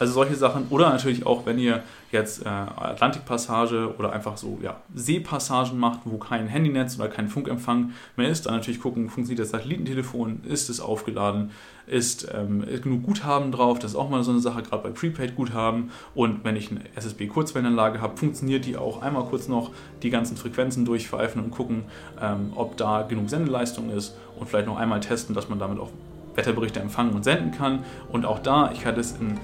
Also 0.00 0.14
solche 0.14 0.34
Sachen. 0.34 0.68
Oder 0.70 0.88
natürlich 0.88 1.26
auch, 1.26 1.44
wenn 1.44 1.58
ihr 1.58 1.82
jetzt 2.10 2.46
äh, 2.46 2.48
Atlantikpassage 2.48 3.94
oder 3.98 4.12
einfach 4.12 4.38
so 4.38 4.58
ja, 4.62 4.80
Seepassagen 4.94 5.78
macht, 5.78 6.00
wo 6.06 6.16
kein 6.16 6.48
Handynetz 6.48 6.98
oder 6.98 7.08
kein 7.08 7.28
Funkempfang 7.28 7.92
mehr 8.16 8.30
ist, 8.30 8.46
dann 8.46 8.54
natürlich 8.54 8.80
gucken, 8.80 9.10
funktioniert 9.10 9.44
das 9.44 9.50
Satellitentelefon, 9.50 10.40
ist 10.44 10.70
es 10.70 10.80
aufgeladen, 10.80 11.50
ist, 11.86 12.26
ähm, 12.34 12.64
ist 12.64 12.82
genug 12.82 13.02
Guthaben 13.02 13.52
drauf, 13.52 13.78
das 13.78 13.92
ist 13.92 13.96
auch 13.96 14.08
mal 14.08 14.24
so 14.24 14.30
eine 14.30 14.40
Sache, 14.40 14.62
gerade 14.62 14.82
bei 14.82 14.90
Prepaid-Guthaben. 14.90 15.90
Und 16.14 16.44
wenn 16.44 16.56
ich 16.56 16.70
eine 16.70 16.80
SSB-Kurzwellenanlage 16.96 18.00
habe, 18.00 18.16
funktioniert 18.16 18.64
die 18.64 18.78
auch 18.78 19.02
einmal 19.02 19.24
kurz 19.24 19.48
noch 19.48 19.70
die 20.02 20.08
ganzen 20.08 20.38
Frequenzen 20.38 20.86
durchpfeifen 20.86 21.44
und 21.44 21.50
gucken, 21.50 21.84
ähm, 22.18 22.52
ob 22.54 22.78
da 22.78 23.02
genug 23.02 23.28
Sendeleistung 23.28 23.90
ist 23.90 24.16
und 24.38 24.48
vielleicht 24.48 24.66
noch 24.66 24.78
einmal 24.78 25.00
testen, 25.00 25.34
dass 25.34 25.50
man 25.50 25.58
damit 25.58 25.78
auch 25.78 25.90
Wetterberichte 26.34 26.80
empfangen 26.80 27.12
und 27.12 27.24
senden 27.24 27.52
kann. 27.52 27.84
Und 28.08 28.24
auch 28.24 28.38
da, 28.38 28.72
ich 28.72 28.86
hatte 28.86 29.00
es 29.00 29.12
in 29.12 29.38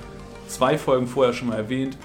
zwei 0.48 0.78
Folgen 0.78 1.06
vorher 1.06 1.32
schon 1.32 1.48
mal 1.48 1.56
erwähnt, 1.56 1.96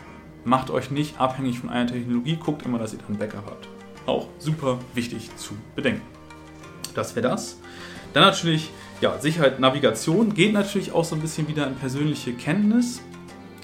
macht 0.43 0.69
euch 0.69 0.91
nicht 0.91 1.19
abhängig 1.19 1.59
von 1.59 1.69
einer 1.69 1.91
Technologie, 1.91 2.37
guckt 2.37 2.65
immer, 2.65 2.79
dass 2.79 2.93
ihr 2.93 2.99
dann 3.07 3.17
Backup 3.17 3.45
habt. 3.45 3.67
Auch 4.05 4.27
super 4.39 4.79
wichtig 4.93 5.35
zu 5.35 5.53
bedenken. 5.75 6.01
Das 6.95 7.15
wäre 7.15 7.29
das. 7.29 7.57
Dann 8.13 8.23
natürlich, 8.23 8.71
ja, 8.99 9.17
Sicherheit, 9.19 9.59
Navigation 9.59 10.33
geht 10.33 10.53
natürlich 10.53 10.91
auch 10.91 11.05
so 11.05 11.15
ein 11.15 11.21
bisschen 11.21 11.47
wieder 11.47 11.67
in 11.67 11.75
persönliche 11.75 12.33
Kenntnis. 12.33 13.01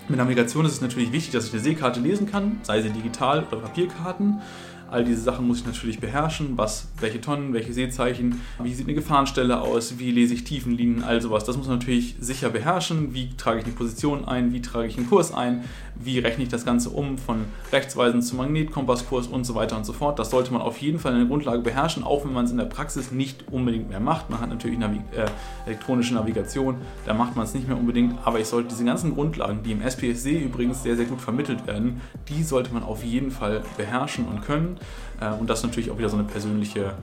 Mit 0.08 0.20
Navigation 0.20 0.66
ist 0.66 0.74
es 0.74 0.82
natürlich 0.82 1.12
wichtig, 1.12 1.34
dass 1.34 1.48
ich 1.48 1.54
eine 1.54 1.62
Seekarte 1.62 2.00
lesen 2.00 2.32
kann, 2.32 2.60
sei 2.64 2.82
sie 2.82 2.90
digital 2.90 3.46
oder 3.52 3.60
Papierkarten. 3.60 4.42
All 4.90 5.04
diese 5.04 5.22
Sachen 5.22 5.48
muss 5.48 5.60
ich 5.60 5.66
natürlich 5.66 6.00
beherrschen. 6.00 6.58
Was, 6.58 6.88
welche 7.00 7.22
Tonnen, 7.22 7.54
welche 7.54 7.74
Seezeichen, 7.74 8.42
wie 8.62 8.74
sieht 8.74 8.86
eine 8.86 8.96
Gefahrenstelle 8.96 9.62
aus, 9.62 10.00
wie 10.00 10.12
lese 10.12 10.34
ich 10.34 10.44
Tiefenlinien, 10.44 11.04
all 11.04 11.22
sowas. 11.22 11.44
Das 11.44 11.58
muss 11.58 11.68
man 11.68 11.78
natürlich 11.78 12.16
sicher 12.20 12.50
beherrschen. 12.50 13.14
Wie 13.14 13.36
trage 13.36 13.60
ich 13.60 13.66
eine 13.66 13.74
Position 13.74 14.26
ein, 14.26 14.54
wie 14.54 14.62
trage 14.62 14.88
ich 14.88 14.98
einen 14.98 15.10
Kurs 15.10 15.34
ein, 15.34 15.64
wie 15.96 16.20
rechne 16.20 16.44
ich 16.44 16.50
das 16.50 16.66
Ganze 16.66 16.90
um 16.90 17.18
von 17.18 17.46
Rechtsweisen 17.72 18.22
zu 18.22 18.36
Magnetkompasskurs 18.36 19.28
und 19.28 19.46
so 19.46 19.56
weiter 19.56 19.78
und 19.78 19.86
so 19.86 19.94
fort. 19.94 20.20
Das 20.20 20.30
sollte 20.30 20.54
man 20.54 20.62
auf 20.62 20.78
jeden 20.78 21.00
Fall 21.00 21.14
in 21.14 21.20
der 21.20 21.28
Grundlage 21.28 21.62
beherrschen, 21.62 22.04
auch 22.04 22.26
wenn 22.26 22.34
man 22.34 22.46
es 22.46 22.52
in 22.52 22.58
der 22.58 22.66
Praxis 22.66 23.12
nicht 23.12 23.46
unbedingt 23.52 23.90
mehr 23.90 24.00
macht. 24.00 24.30
Man 24.30 24.40
hat 24.40 24.50
natürlich 24.50 24.78
Navi 24.78 25.02
äh, 25.16 25.26
elektronische 25.66 26.14
Navigation, 26.14 26.76
da 27.06 27.14
macht 27.14 27.36
man 27.36 27.46
es 27.46 27.54
nicht 27.54 27.68
mehr 27.68 27.78
unbedingt, 27.78 28.16
aber 28.26 28.40
ich 28.40 28.48
sollte 28.48 28.70
diese 28.70 28.86
ganzen 28.86 29.14
Grundlagen, 29.14 29.64
die 29.64 29.72
im 29.72 29.82
SPSC 29.82 30.40
übrigens 30.40 30.84
sehr, 30.84 30.96
sehr 30.96 31.06
gut 31.06 31.22
vermittelt 31.22 31.66
werden, 31.68 32.02
die 32.30 32.44
sollte 32.44 32.74
man 32.74 32.84
auf 32.84 33.04
jeden 33.04 33.32
Fall 33.32 33.64
beherrschen 33.78 34.26
und 34.26 34.42
können. 34.42 34.77
Äh, 35.20 35.32
und 35.32 35.50
das 35.50 35.60
ist 35.60 35.66
natürlich 35.66 35.92
auch 35.92 35.98
wieder 35.98 36.10
so 36.10 36.18
eine 36.18 36.28
persönliche, 36.28 36.94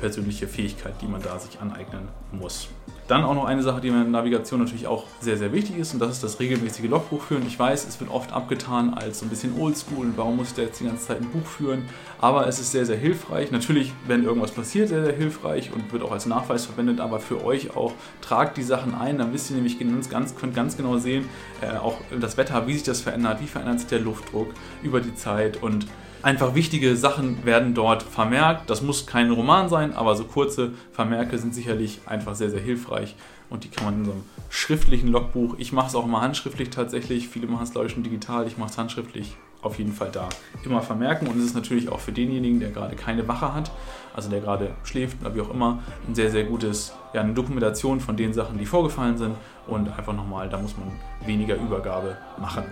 persönliche 0.00 0.48
Fähigkeit, 0.48 0.94
die 1.00 1.06
man 1.06 1.22
da 1.22 1.38
sich 1.38 1.60
aneignen 1.60 2.08
muss. 2.32 2.68
Dann 3.10 3.24
auch 3.24 3.34
noch 3.34 3.46
eine 3.46 3.60
Sache, 3.60 3.80
die 3.80 3.88
in 3.88 3.94
der 3.94 4.04
Navigation 4.04 4.60
natürlich 4.60 4.86
auch 4.86 5.04
sehr, 5.20 5.36
sehr 5.36 5.52
wichtig 5.52 5.76
ist, 5.76 5.92
und 5.92 5.98
das 5.98 6.12
ist 6.12 6.22
das 6.22 6.38
regelmäßige 6.38 6.88
Logbuch 6.88 7.22
führen. 7.22 7.42
Ich 7.44 7.58
weiß, 7.58 7.88
es 7.88 7.98
wird 7.98 8.08
oft 8.08 8.32
abgetan 8.32 8.94
als 8.94 9.18
so 9.18 9.26
ein 9.26 9.28
bisschen 9.30 9.58
oldschool 9.58 10.12
warum 10.14 10.36
muss 10.36 10.54
da 10.54 10.62
jetzt 10.62 10.78
die 10.78 10.84
ganze 10.84 11.08
Zeit 11.08 11.20
ein 11.20 11.28
Buch 11.28 11.44
führen? 11.44 11.86
Aber 12.20 12.46
es 12.46 12.60
ist 12.60 12.70
sehr, 12.70 12.86
sehr 12.86 12.96
hilfreich. 12.96 13.50
Natürlich, 13.50 13.92
wenn 14.06 14.22
irgendwas 14.22 14.52
passiert, 14.52 14.90
sehr, 14.90 15.04
sehr 15.04 15.16
hilfreich 15.16 15.72
und 15.72 15.92
wird 15.92 16.04
auch 16.04 16.12
als 16.12 16.26
Nachweis 16.26 16.66
verwendet, 16.66 17.00
aber 17.00 17.18
für 17.18 17.44
euch 17.44 17.76
auch, 17.76 17.94
tragt 18.20 18.56
die 18.56 18.62
Sachen 18.62 18.94
ein, 18.94 19.18
dann 19.18 19.32
wisst 19.32 19.50
ihr 19.50 19.56
nämlich 19.56 19.80
ganz, 19.80 20.08
ganz, 20.08 20.36
könnt 20.36 20.54
ganz 20.54 20.76
genau 20.76 20.98
sehen, 20.98 21.28
äh, 21.62 21.78
auch 21.78 21.96
das 22.20 22.36
Wetter, 22.36 22.68
wie 22.68 22.74
sich 22.74 22.84
das 22.84 23.00
verändert, 23.00 23.40
wie 23.40 23.48
verändert 23.48 23.80
sich 23.80 23.88
der 23.88 23.98
Luftdruck 23.98 24.54
über 24.84 25.00
die 25.00 25.16
Zeit 25.16 25.60
und 25.60 25.84
Einfach 26.22 26.54
wichtige 26.54 26.96
Sachen 26.96 27.46
werden 27.46 27.72
dort 27.72 28.02
vermerkt. 28.02 28.68
Das 28.68 28.82
muss 28.82 29.06
kein 29.06 29.30
Roman 29.30 29.70
sein, 29.70 29.94
aber 29.94 30.14
so 30.16 30.24
kurze 30.24 30.72
Vermerke 30.92 31.38
sind 31.38 31.54
sicherlich 31.54 32.00
einfach 32.04 32.34
sehr, 32.34 32.50
sehr 32.50 32.60
hilfreich. 32.60 33.16
Und 33.48 33.64
die 33.64 33.68
kann 33.68 33.84
man 33.86 33.94
in 33.94 34.04
so 34.04 34.12
einem 34.12 34.24
schriftlichen 34.50 35.08
Logbuch, 35.08 35.56
ich 35.58 35.72
mache 35.72 35.88
es 35.88 35.94
auch 35.94 36.04
immer 36.04 36.20
handschriftlich 36.20 36.70
tatsächlich, 36.70 37.28
viele 37.28 37.46
machen 37.46 37.64
es 37.64 37.72
glaube 37.72 37.86
ich 37.86 37.92
schon 37.92 38.02
digital, 38.02 38.46
ich 38.46 38.58
mache 38.58 38.70
es 38.70 38.78
handschriftlich, 38.78 39.34
auf 39.62 39.78
jeden 39.78 39.92
Fall 39.92 40.10
da 40.12 40.28
immer 40.64 40.82
vermerken. 40.82 41.26
Und 41.26 41.38
es 41.38 41.46
ist 41.46 41.54
natürlich 41.54 41.88
auch 41.88 42.00
für 42.00 42.12
denjenigen, 42.12 42.60
der 42.60 42.70
gerade 42.70 42.96
keine 42.96 43.26
Wache 43.26 43.54
hat, 43.54 43.70
also 44.14 44.28
der 44.28 44.40
gerade 44.40 44.72
schläft 44.84 45.20
oder 45.22 45.34
wie 45.34 45.40
auch 45.40 45.50
immer, 45.50 45.80
ein 46.06 46.14
sehr, 46.14 46.30
sehr 46.30 46.44
gutes, 46.44 46.92
ja, 47.14 47.22
eine 47.22 47.32
Dokumentation 47.32 47.98
von 47.98 48.16
den 48.16 48.34
Sachen, 48.34 48.58
die 48.58 48.66
vorgefallen 48.66 49.16
sind. 49.16 49.34
Und 49.66 49.88
einfach 49.88 50.12
nochmal, 50.12 50.48
da 50.48 50.58
muss 50.58 50.74
man 50.76 50.90
weniger 51.26 51.56
Übergabe 51.56 52.16
machen, 52.38 52.64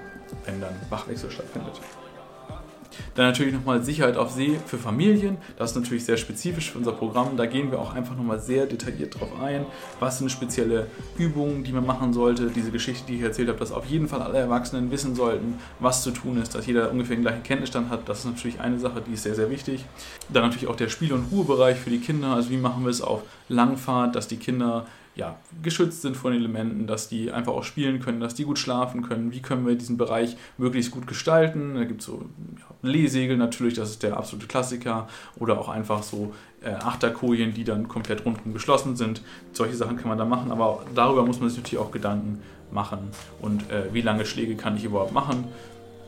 wenn 0.45 0.61
dann 0.61 0.75
Wachwechsel 0.91 1.31
stattfindet. 1.31 1.81
Dann 3.15 3.27
natürlich 3.27 3.55
nochmal 3.55 3.83
Sicherheit 3.83 4.17
auf 4.17 4.31
See 4.31 4.59
für 4.67 4.79
Familien. 4.79 5.39
Das 5.57 5.71
ist 5.71 5.77
natürlich 5.77 6.05
sehr 6.05 6.17
spezifisch 6.17 6.71
für 6.71 6.79
unser 6.79 6.93
Programm. 6.93 7.37
Da 7.37 7.47
gehen 7.47 7.71
wir 7.71 7.81
auch 7.81 7.95
einfach 7.95 8.17
nochmal 8.17 8.41
sehr 8.41 8.67
detailliert 8.67 9.19
drauf 9.19 9.31
ein. 9.41 9.67
Was 10.01 10.19
sind 10.19 10.31
spezielle 10.31 10.87
Übungen, 11.17 11.65
die 11.65 11.73
man 11.73 11.87
machen 11.87 12.13
sollte? 12.13 12.51
Diese 12.51 12.71
Geschichte, 12.71 13.07
die 13.07 13.17
ich 13.17 13.23
erzählt 13.23 13.49
habe, 13.49 13.59
dass 13.59 13.73
auf 13.73 13.87
jeden 13.87 14.09
Fall 14.09 14.23
alle 14.23 14.39
Erwachsenen 14.39 14.91
wissen 14.91 15.15
sollten, 15.15 15.59
was 15.81 16.03
zu 16.03 16.11
tun 16.11 16.41
ist, 16.41 16.55
dass 16.55 16.67
jeder 16.67 16.91
ungefähr 16.91 17.17
den 17.17 17.23
gleichen 17.23 17.43
Kenntnisstand 17.43 17.91
hat. 17.91 18.09
Das 18.09 18.21
ist 18.21 18.27
natürlich 18.27 18.61
eine 18.61 18.79
Sache, 18.79 19.03
die 19.07 19.15
ist 19.15 19.23
sehr, 19.23 19.35
sehr 19.35 19.51
wichtig. 19.51 19.85
Dann 20.29 20.45
natürlich 20.45 20.69
auch 20.69 20.77
der 20.77 20.89
Spiel- 20.89 21.13
und 21.13 21.31
Ruhebereich 21.33 21.79
für 21.79 21.91
die 21.91 22.01
Kinder. 22.01 22.29
Also 22.29 22.51
wie 22.51 22.57
machen 22.57 22.85
wir 22.85 22.91
es 22.91 23.03
auf 23.03 23.23
Langfahrt, 23.49 24.15
dass 24.15 24.29
die 24.29 24.37
Kinder 24.37 24.87
ja, 25.19 25.37
geschützt 25.63 26.03
sind 26.03 26.17
von 26.17 26.33
Elementen, 26.33 26.87
dass 26.87 27.09
die 27.09 27.33
einfach 27.33 27.53
auch 27.53 27.65
spielen 27.65 27.99
können, 27.99 28.21
dass 28.21 28.35
die 28.35 28.45
gut 28.45 28.59
schlafen 28.59 29.03
können. 29.03 29.33
Wie 29.33 29.43
können 29.43 29.67
wir 29.67 29.75
diesen 29.75 29.97
Bereich 29.97 30.37
möglichst 30.59 30.93
gut 30.93 31.09
gestalten? 31.09 31.75
Da 31.75 31.85
gibt 31.85 32.01
es 32.01 32.07
so 32.07 32.25
ja, 32.57 32.89
Lehsegel 32.89 33.37
natürlich, 33.37 33.75
das 33.75 33.91
ist 33.91 34.05
der 34.05 34.17
absolute 34.17 34.47
Klassiker. 34.47 35.09
Oder 35.41 35.59
auch 35.59 35.69
einfach 35.69 36.05
so 36.05 36.33
äh, 36.63 36.71
Achterkojen, 36.71 37.53
die 37.53 37.65
dann 37.65 37.89
komplett 37.89 38.25
rundherum 38.25 38.53
geschlossen 38.53 38.95
sind. 38.95 39.23
Solche 39.53 39.75
Sachen 39.75 39.97
kann 39.97 40.09
man 40.09 40.19
da 40.19 40.25
machen, 40.25 40.53
aber 40.53 40.85
darüber 40.95 41.27
muss 41.27 41.41
man 41.41 41.49
sich 41.49 41.59
natürlich 41.59 41.85
auch 41.85 41.91
Gedanken 41.91 42.41
machen. 42.71 43.11
Und 43.43 43.69
äh, 43.73 43.93
wie 43.93 44.03
lange 44.03 44.25
Schläge 44.25 44.55
kann 44.55 44.77
ich 44.77 44.85
überhaupt 44.85 45.13
machen? 45.13 45.49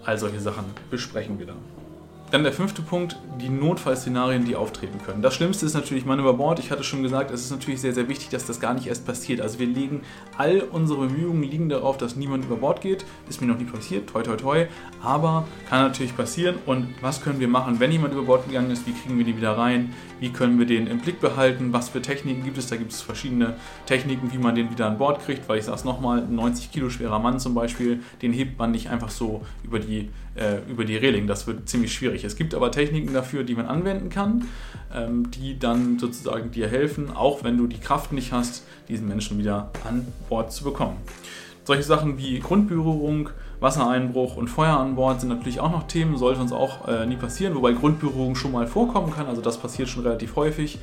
All 0.04 0.18
solche 0.18 0.38
Sachen 0.38 0.64
besprechen 0.88 1.40
wir 1.40 1.46
dann. 1.46 1.89
Dann 2.30 2.44
der 2.44 2.52
fünfte 2.52 2.80
Punkt, 2.80 3.18
die 3.40 3.48
Notfallszenarien, 3.48 4.44
die 4.44 4.54
auftreten 4.54 4.98
können. 5.04 5.20
Das 5.20 5.34
Schlimmste 5.34 5.66
ist 5.66 5.74
natürlich 5.74 6.04
Mann 6.04 6.20
über 6.20 6.34
Bord. 6.34 6.60
Ich 6.60 6.70
hatte 6.70 6.84
schon 6.84 7.02
gesagt, 7.02 7.32
es 7.32 7.42
ist 7.42 7.50
natürlich 7.50 7.80
sehr, 7.80 7.92
sehr 7.92 8.08
wichtig, 8.08 8.28
dass 8.28 8.46
das 8.46 8.60
gar 8.60 8.72
nicht 8.72 8.86
erst 8.86 9.04
passiert. 9.04 9.40
Also 9.40 9.58
wir 9.58 9.66
legen, 9.66 10.02
all 10.38 10.60
unsere 10.60 11.08
Bemühungen 11.08 11.42
liegen 11.42 11.68
darauf, 11.68 11.98
dass 11.98 12.14
niemand 12.14 12.44
über 12.44 12.56
Bord 12.56 12.82
geht. 12.82 13.04
Ist 13.28 13.40
mir 13.40 13.48
noch 13.48 13.58
nie 13.58 13.64
passiert, 13.64 14.08
toi 14.08 14.22
toi 14.22 14.36
toi. 14.36 14.66
Aber 15.02 15.44
kann 15.68 15.82
natürlich 15.82 16.16
passieren. 16.16 16.56
Und 16.66 16.94
was 17.00 17.20
können 17.20 17.40
wir 17.40 17.48
machen, 17.48 17.80
wenn 17.80 17.90
jemand 17.90 18.12
über 18.12 18.22
Bord 18.22 18.46
gegangen 18.46 18.70
ist? 18.70 18.86
Wie 18.86 18.92
kriegen 18.92 19.18
wir 19.18 19.24
die 19.24 19.36
wieder 19.36 19.58
rein? 19.58 19.92
Wie 20.20 20.30
können 20.30 20.58
wir 20.58 20.66
den 20.66 20.86
im 20.86 20.98
Blick 20.98 21.20
behalten? 21.20 21.72
Was 21.72 21.88
für 21.88 22.02
Techniken 22.02 22.44
gibt 22.44 22.58
es? 22.58 22.68
Da 22.68 22.76
gibt 22.76 22.92
es 22.92 23.00
verschiedene 23.00 23.56
Techniken, 23.86 24.30
wie 24.32 24.38
man 24.38 24.54
den 24.54 24.70
wieder 24.70 24.86
an 24.86 24.98
Bord 24.98 25.24
kriegt. 25.24 25.48
Weil 25.48 25.58
ich 25.58 25.64
sage 25.64 25.78
es 25.78 25.84
nochmal, 25.84 26.20
ein 26.20 26.34
90 26.34 26.70
Kilo 26.70 26.90
schwerer 26.90 27.18
Mann 27.18 27.40
zum 27.40 27.54
Beispiel, 27.54 28.00
den 28.20 28.32
hebt 28.32 28.58
man 28.58 28.70
nicht 28.70 28.90
einfach 28.90 29.08
so 29.08 29.44
über 29.64 29.78
die, 29.78 30.10
äh, 30.34 30.58
über 30.68 30.84
die 30.84 30.96
Reling. 30.96 31.26
Das 31.26 31.46
wird 31.46 31.68
ziemlich 31.68 31.94
schwierig. 31.94 32.22
Es 32.24 32.36
gibt 32.36 32.54
aber 32.54 32.70
Techniken 32.70 33.14
dafür, 33.14 33.44
die 33.44 33.54
man 33.54 33.66
anwenden 33.66 34.10
kann, 34.10 34.46
ähm, 34.94 35.30
die 35.30 35.58
dann 35.58 35.98
sozusagen 35.98 36.50
dir 36.50 36.68
helfen, 36.68 37.10
auch 37.10 37.42
wenn 37.42 37.56
du 37.56 37.66
die 37.66 37.78
Kraft 37.78 38.12
nicht 38.12 38.30
hast, 38.30 38.64
diesen 38.88 39.08
Menschen 39.08 39.38
wieder 39.38 39.70
an 39.88 40.06
Bord 40.28 40.52
zu 40.52 40.64
bekommen. 40.64 40.98
Solche 41.64 41.82
Sachen 41.82 42.18
wie 42.18 42.40
Grundberührung, 42.40 43.30
Wassereinbruch 43.60 44.36
und 44.36 44.48
Feuer 44.48 44.76
an 44.78 44.96
Bord 44.96 45.20
sind 45.20 45.28
natürlich 45.28 45.60
auch 45.60 45.70
noch 45.70 45.86
Themen, 45.86 46.16
sollte 46.16 46.40
uns 46.40 46.52
auch 46.52 46.88
äh, 46.88 47.06
nie 47.06 47.16
passieren, 47.16 47.54
wobei 47.54 47.72
Grundberührung 47.72 48.34
schon 48.34 48.52
mal 48.52 48.66
vorkommen 48.66 49.12
kann, 49.12 49.26
also 49.26 49.42
das 49.42 49.58
passiert 49.58 49.88
schon 49.88 50.02
relativ 50.02 50.36
häufig. 50.36 50.78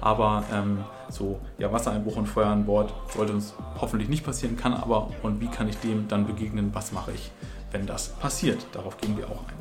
Aber 0.00 0.44
ähm, 0.52 0.84
so 1.08 1.40
ja, 1.58 1.72
Wassereinbruch 1.72 2.16
und 2.16 2.26
Feuer 2.26 2.48
an 2.48 2.66
Bord 2.66 2.92
sollte 3.14 3.32
uns 3.32 3.54
hoffentlich 3.80 4.08
nicht 4.08 4.24
passieren, 4.24 4.56
kann 4.56 4.74
aber 4.74 5.10
und 5.22 5.40
wie 5.40 5.48
kann 5.48 5.68
ich 5.68 5.78
dem 5.78 6.06
dann 6.06 6.26
begegnen, 6.26 6.70
was 6.72 6.92
mache 6.92 7.12
ich, 7.12 7.32
wenn 7.72 7.86
das 7.86 8.10
passiert? 8.10 8.66
Darauf 8.72 8.98
gehen 8.98 9.16
wir 9.16 9.26
auch 9.26 9.42
ein. 9.48 9.58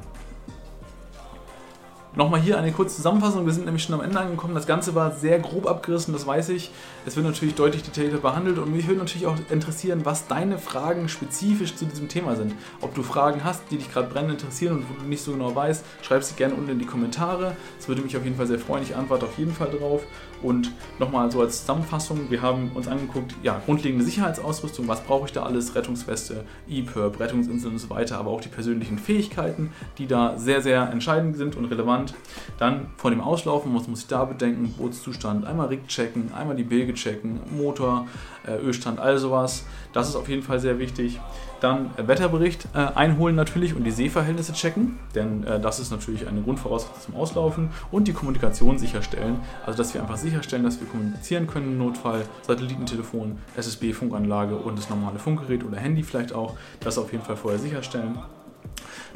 Nochmal 2.18 2.42
hier 2.42 2.58
eine 2.58 2.72
kurze 2.72 2.96
Zusammenfassung. 2.96 3.46
Wir 3.46 3.54
sind 3.54 3.66
nämlich 3.66 3.84
schon 3.84 3.94
am 3.94 4.02
Ende 4.02 4.20
angekommen. 4.20 4.56
Das 4.56 4.66
Ganze 4.66 4.96
war 4.96 5.12
sehr 5.12 5.38
grob 5.38 5.68
abgerissen, 5.68 6.14
das 6.14 6.26
weiß 6.26 6.50
ich. 6.50 6.72
Es 7.08 7.16
wird 7.16 7.26
natürlich 7.26 7.56
deutlich 7.56 7.84
detaillierter 7.84 8.18
behandelt 8.18 8.58
und 8.58 8.76
mich 8.76 8.86
würde 8.86 9.00
natürlich 9.00 9.28
auch 9.28 9.38
interessieren, 9.50 10.02
was 10.04 10.28
deine 10.28 10.60
Fragen 10.60 11.08
spezifisch 11.08 11.74
zu 11.74 11.86
diesem 11.86 12.10
Thema 12.10 12.36
sind. 12.36 12.54
Ob 12.82 12.94
du 12.96 13.02
Fragen 13.02 13.46
hast, 13.46 13.62
die 13.72 13.78
dich 13.78 13.90
gerade 13.90 14.10
brennend 14.10 14.34
interessieren 14.34 14.80
und 14.80 14.90
wo 14.90 15.02
du 15.02 15.08
nicht 15.08 15.24
so 15.24 15.32
genau 15.32 15.56
weißt, 15.56 15.86
schreib 16.02 16.22
sie 16.22 16.36
gerne 16.36 16.56
unten 16.56 16.72
in 16.72 16.80
die 16.80 16.86
Kommentare. 16.86 17.56
Es 17.80 17.88
würde 17.88 18.02
mich 18.02 18.18
auf 18.18 18.26
jeden 18.26 18.36
Fall 18.36 18.48
sehr 18.48 18.60
freuen. 18.60 18.84
Ich 18.84 18.94
antworte 18.94 19.26
auf 19.26 19.38
jeden 19.38 19.54
Fall 19.54 19.70
drauf. 19.70 20.04
Und 20.44 20.72
nochmal 21.00 21.32
so 21.32 21.42
als 21.42 21.62
Zusammenfassung, 21.62 22.30
wir 22.30 22.42
haben 22.42 22.72
uns 22.76 22.88
angeguckt, 22.88 23.34
ja, 23.42 23.62
grundlegende 23.66 24.04
Sicherheitsausrüstung, 24.04 24.88
was 24.88 25.02
brauche 25.02 25.26
ich 25.26 25.32
da 25.32 25.44
alles, 25.44 25.76
Rettungsweste, 25.76 26.44
E-Perp, 26.68 27.20
Rettungsinseln 27.20 27.74
und 27.74 27.80
so 27.80 27.90
weiter, 27.90 28.20
aber 28.20 28.32
auch 28.32 28.42
die 28.42 28.50
persönlichen 28.50 29.00
Fähigkeiten, 29.00 29.72
die 29.98 30.08
da 30.08 30.38
sehr, 30.38 30.62
sehr 30.62 30.92
entscheidend 30.92 31.38
sind 31.38 31.56
und 31.56 31.66
relevant. 31.66 32.14
Dann 32.60 32.88
vor 32.98 33.10
dem 33.10 33.22
Auslaufen, 33.22 33.74
was 33.74 33.88
muss 33.88 34.02
ich 34.02 34.08
da 34.08 34.26
bedenken, 34.26 34.74
Bootszustand, 34.78 35.46
einmal 35.46 35.68
Rig 35.68 35.88
checken, 35.88 36.32
einmal 36.34 36.56
die 36.56 36.64
Bilge 36.64 36.97
checken, 36.98 37.40
Motor, 37.56 38.08
äh, 38.46 38.58
Ölstand, 38.58 39.00
all 39.00 39.18
sowas. 39.18 39.66
Das 39.94 40.10
ist 40.10 40.16
auf 40.16 40.28
jeden 40.30 40.44
Fall 40.44 40.60
sehr 40.60 40.80
wichtig. 40.80 41.20
Dann 41.60 41.92
äh, 41.98 42.08
Wetterbericht 42.08 42.68
äh, 42.74 42.80
einholen 42.96 43.36
natürlich 43.36 43.76
und 43.76 43.84
die 43.84 43.92
Seeverhältnisse 43.92 44.54
checken, 44.54 45.00
denn 45.16 45.46
das 45.62 45.80
ist 45.80 45.92
natürlich 45.92 46.28
eine 46.28 46.42
Grundvoraussetzung 46.42 47.02
zum 47.02 47.16
Auslaufen 47.16 47.70
und 47.92 48.08
die 48.08 48.14
Kommunikation 48.14 48.78
sicherstellen, 48.78 49.40
also 49.66 49.78
dass 49.78 49.94
wir 49.94 50.02
einfach 50.02 50.18
sicherstellen, 50.18 50.64
dass 50.64 50.80
wir 50.80 50.88
kommunizieren 50.88 51.48
können 51.48 51.74
im 51.74 51.78
Notfall, 51.78 52.26
Satellitentelefon, 52.46 53.38
SSB, 53.56 53.94
Funkanlage 53.94 54.56
und 54.56 54.78
das 54.78 54.90
normale 54.90 55.20
Funkgerät 55.20 55.64
oder 55.64 55.78
Handy 55.78 56.04
vielleicht 56.04 56.34
auch, 56.34 56.56
das 56.80 56.98
auf 56.98 57.12
jeden 57.12 57.24
Fall 57.24 57.38
vorher 57.38 57.60
sicherstellen. 57.60 58.18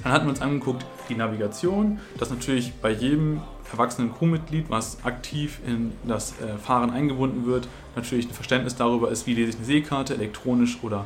Dann 0.03 0.11
hatten 0.11 0.25
wir 0.25 0.31
uns 0.31 0.41
angeguckt 0.41 0.85
die 1.09 1.15
Navigation, 1.15 1.99
das 2.17 2.29
natürlich 2.29 2.73
bei 2.81 2.91
jedem 2.91 3.41
erwachsenen 3.71 4.13
Crewmitglied, 4.13 4.69
was 4.69 5.03
aktiv 5.05 5.59
in 5.65 5.93
das 6.05 6.33
äh, 6.41 6.57
Fahren 6.57 6.89
eingebunden 6.89 7.45
wird, 7.45 7.67
natürlich 7.95 8.27
ein 8.27 8.33
Verständnis 8.33 8.75
darüber 8.75 9.09
ist, 9.09 9.27
wie 9.27 9.33
lese 9.33 9.51
ich 9.51 9.55
eine 9.57 9.65
Seekarte, 9.65 10.13
elektronisch 10.13 10.79
oder 10.81 11.05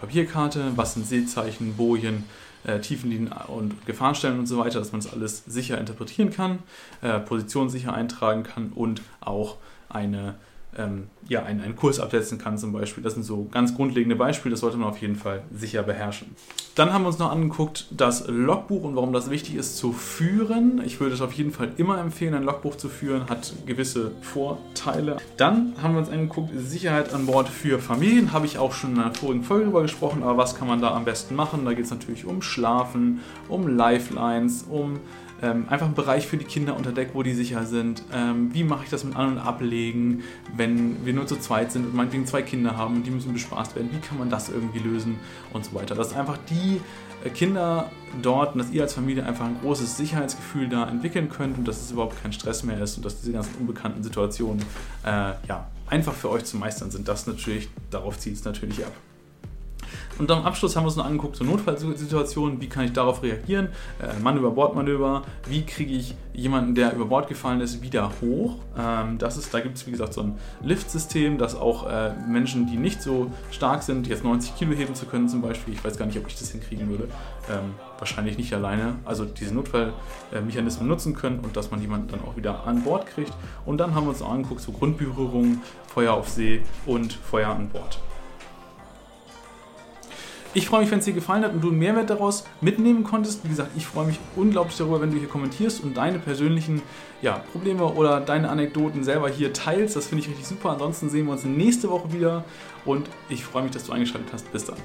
Papierkarte, 0.00 0.72
was 0.76 0.94
sind 0.94 1.06
Seezeichen, 1.06 1.74
Bojen, 1.76 2.24
äh, 2.64 2.80
Tiefenlinien 2.80 3.32
und 3.48 3.86
Gefahrenstellen 3.86 4.38
und 4.38 4.46
so 4.46 4.58
weiter, 4.58 4.78
dass 4.78 4.92
man 4.92 5.00
das 5.00 5.12
alles 5.12 5.44
sicher 5.46 5.78
interpretieren 5.78 6.30
kann, 6.30 6.60
äh, 7.02 7.20
Position 7.20 7.68
sicher 7.70 7.94
eintragen 7.94 8.42
kann 8.42 8.72
und 8.74 9.02
auch 9.20 9.56
eine 9.88 10.34
ähm, 10.78 11.08
ja, 11.28 11.42
einen, 11.42 11.60
einen 11.60 11.76
Kurs 11.76 12.00
absetzen 12.00 12.38
kann 12.38 12.58
zum 12.58 12.72
Beispiel. 12.72 13.02
Das 13.02 13.14
sind 13.14 13.22
so 13.22 13.48
ganz 13.50 13.74
grundlegende 13.74 14.16
Beispiele, 14.16 14.52
das 14.52 14.60
sollte 14.60 14.76
man 14.76 14.88
auf 14.88 14.98
jeden 14.98 15.16
Fall 15.16 15.42
sicher 15.52 15.82
beherrschen. 15.82 16.28
Dann 16.74 16.92
haben 16.92 17.02
wir 17.02 17.08
uns 17.08 17.18
noch 17.18 17.32
angeguckt, 17.32 17.86
das 17.90 18.26
Logbuch 18.28 18.84
und 18.84 18.96
warum 18.96 19.12
das 19.12 19.30
wichtig 19.30 19.54
ist 19.54 19.78
zu 19.78 19.92
führen. 19.92 20.82
Ich 20.84 21.00
würde 21.00 21.14
es 21.14 21.20
auf 21.20 21.32
jeden 21.32 21.50
Fall 21.50 21.70
immer 21.78 21.98
empfehlen, 21.98 22.34
ein 22.34 22.42
Logbuch 22.42 22.76
zu 22.76 22.88
führen, 22.88 23.28
hat 23.28 23.54
gewisse 23.64 24.12
Vorteile. 24.20 25.16
Dann 25.36 25.74
haben 25.82 25.94
wir 25.94 26.00
uns 26.00 26.10
angeguckt, 26.10 26.50
Sicherheit 26.56 27.14
an 27.14 27.26
Bord 27.26 27.48
für 27.48 27.78
Familien, 27.78 28.32
habe 28.32 28.46
ich 28.46 28.58
auch 28.58 28.72
schon 28.72 28.94
in 28.94 29.00
einer 29.00 29.14
vorigen 29.14 29.42
Folge 29.42 29.64
darüber 29.64 29.82
gesprochen, 29.82 30.22
aber 30.22 30.36
was 30.36 30.54
kann 30.54 30.68
man 30.68 30.80
da 30.80 30.94
am 30.94 31.04
besten 31.04 31.34
machen? 31.34 31.64
Da 31.64 31.72
geht 31.72 31.86
es 31.86 31.90
natürlich 31.90 32.26
um 32.26 32.42
Schlafen, 32.42 33.20
um 33.48 33.66
Lifelines, 33.66 34.64
um 34.68 35.00
ähm, 35.42 35.66
einfach 35.68 35.86
ein 35.86 35.94
Bereich 35.94 36.26
für 36.26 36.36
die 36.36 36.44
Kinder 36.44 36.76
unter 36.76 36.92
Deck, 36.92 37.10
wo 37.12 37.22
die 37.22 37.34
sicher 37.34 37.66
sind. 37.66 38.02
Ähm, 38.12 38.54
wie 38.54 38.64
mache 38.64 38.84
ich 38.84 38.90
das 38.90 39.04
mit 39.04 39.16
An- 39.16 39.32
und 39.32 39.38
Ablegen, 39.38 40.22
wenn 40.56 41.04
wir 41.04 41.12
nur 41.12 41.26
zu 41.26 41.36
zweit 41.36 41.72
sind 41.72 41.86
und 41.86 41.94
meinetwegen 41.94 42.26
zwei 42.26 42.42
Kinder 42.42 42.76
haben 42.76 42.96
und 42.96 43.06
die 43.06 43.10
müssen 43.10 43.32
bespaßt 43.32 43.76
werden? 43.76 43.90
Wie 43.92 44.00
kann 44.06 44.18
man 44.18 44.30
das 44.30 44.48
irgendwie 44.48 44.78
lösen 44.78 45.18
und 45.52 45.64
so 45.64 45.74
weiter? 45.74 45.94
Dass 45.94 46.14
einfach 46.14 46.38
die 46.48 46.80
äh, 47.24 47.30
Kinder 47.30 47.90
dort 48.22 48.54
und 48.54 48.58
dass 48.58 48.70
ihr 48.70 48.82
als 48.82 48.94
Familie 48.94 49.26
einfach 49.26 49.44
ein 49.44 49.58
großes 49.60 49.96
Sicherheitsgefühl 49.96 50.68
da 50.68 50.88
entwickeln 50.88 51.28
könnt 51.28 51.58
und 51.58 51.68
dass 51.68 51.82
es 51.82 51.90
überhaupt 51.90 52.22
kein 52.22 52.32
Stress 52.32 52.62
mehr 52.62 52.80
ist 52.80 52.96
und 52.96 53.04
dass 53.04 53.20
diese 53.20 53.32
ganzen 53.32 53.56
unbekannten 53.60 54.02
Situationen 54.02 54.62
äh, 55.04 55.32
ja, 55.48 55.68
einfach 55.86 56.14
für 56.14 56.30
euch 56.30 56.44
zu 56.44 56.56
meistern 56.56 56.90
sind. 56.90 57.08
Das 57.08 57.26
natürlich, 57.26 57.68
darauf 57.90 58.18
zieht 58.18 58.34
es 58.34 58.44
natürlich 58.44 58.84
ab. 58.84 58.92
Und 60.18 60.30
am 60.30 60.44
Abschluss 60.44 60.76
haben 60.76 60.84
wir 60.84 60.88
uns 60.88 60.96
noch 60.96 61.04
angeguckt, 61.04 61.36
so 61.36 61.44
Notfallsituationen, 61.44 62.60
wie 62.60 62.68
kann 62.68 62.84
ich 62.84 62.92
darauf 62.92 63.22
reagieren, 63.22 63.68
äh, 64.00 64.18
Mann 64.22 64.36
über 64.36 64.50
Bordmanöver, 64.50 65.22
wie 65.46 65.64
kriege 65.64 65.92
ich 65.92 66.14
jemanden, 66.32 66.74
der 66.74 66.94
über 66.94 67.06
Bord 67.06 67.28
gefallen 67.28 67.60
ist, 67.60 67.82
wieder 67.82 68.10
hoch. 68.20 68.56
Ähm, 68.78 69.18
das 69.18 69.36
ist, 69.36 69.52
da 69.52 69.60
gibt 69.60 69.76
es 69.76 69.86
wie 69.86 69.90
gesagt 69.90 70.14
so 70.14 70.22
ein 70.22 70.38
Liftsystem, 70.62 71.38
das 71.38 71.54
auch 71.54 71.88
äh, 71.88 72.12
Menschen, 72.28 72.66
die 72.66 72.76
nicht 72.76 73.02
so 73.02 73.30
stark 73.50 73.82
sind, 73.82 74.06
jetzt 74.06 74.24
90 74.24 74.56
Kilo 74.56 74.72
heben 74.72 74.94
zu 74.94 75.06
können 75.06 75.28
zum 75.28 75.42
Beispiel, 75.42 75.74
ich 75.74 75.84
weiß 75.84 75.98
gar 75.98 76.06
nicht, 76.06 76.18
ob 76.18 76.26
ich 76.28 76.38
das 76.38 76.50
hinkriegen 76.50 76.88
würde, 76.88 77.08
ähm, 77.50 77.74
wahrscheinlich 77.98 78.38
nicht 78.38 78.52
alleine, 78.52 78.96
also 79.04 79.24
diese 79.24 79.54
Notfallmechanismen 79.54 80.88
nutzen 80.88 81.14
können 81.14 81.40
und 81.40 81.56
dass 81.56 81.70
man 81.70 81.80
jemanden 81.80 82.08
dann 82.08 82.20
auch 82.22 82.36
wieder 82.36 82.66
an 82.66 82.82
Bord 82.82 83.06
kriegt. 83.06 83.32
Und 83.64 83.78
dann 83.78 83.94
haben 83.94 84.04
wir 84.04 84.10
uns 84.10 84.20
noch 84.20 84.30
angeguckt, 84.30 84.60
so 84.60 84.72
Grundberührungen, 84.72 85.62
Feuer 85.86 86.14
auf 86.14 86.28
See 86.28 86.62
und 86.84 87.12
Feuer 87.12 87.48
an 87.48 87.68
Bord. 87.68 87.98
Ich 90.56 90.68
freue 90.68 90.80
mich, 90.80 90.90
wenn 90.90 91.00
es 91.00 91.04
dir 91.04 91.12
gefallen 91.12 91.44
hat 91.44 91.52
und 91.52 91.60
du 91.60 91.68
einen 91.68 91.78
Mehrwert 91.78 92.08
daraus 92.08 92.44
mitnehmen 92.62 93.04
konntest. 93.04 93.44
Wie 93.44 93.48
gesagt, 93.50 93.72
ich 93.76 93.86
freue 93.86 94.06
mich 94.06 94.18
unglaublich 94.36 94.74
darüber, 94.78 95.02
wenn 95.02 95.10
du 95.10 95.18
hier 95.18 95.28
kommentierst 95.28 95.84
und 95.84 95.98
deine 95.98 96.18
persönlichen 96.18 96.80
ja, 97.20 97.42
Probleme 97.52 97.84
oder 97.84 98.20
deine 98.20 98.48
Anekdoten 98.48 99.04
selber 99.04 99.28
hier 99.28 99.52
teilst. 99.52 99.96
Das 99.96 100.06
finde 100.06 100.22
ich 100.22 100.30
richtig 100.30 100.46
super. 100.46 100.70
Ansonsten 100.70 101.10
sehen 101.10 101.26
wir 101.26 101.32
uns 101.32 101.44
nächste 101.44 101.90
Woche 101.90 102.10
wieder 102.10 102.46
und 102.86 103.06
ich 103.28 103.44
freue 103.44 103.64
mich, 103.64 103.72
dass 103.72 103.84
du 103.84 103.92
eingeschaltet 103.92 104.30
hast. 104.32 104.50
Bis 104.50 104.64
dann. 104.64 104.78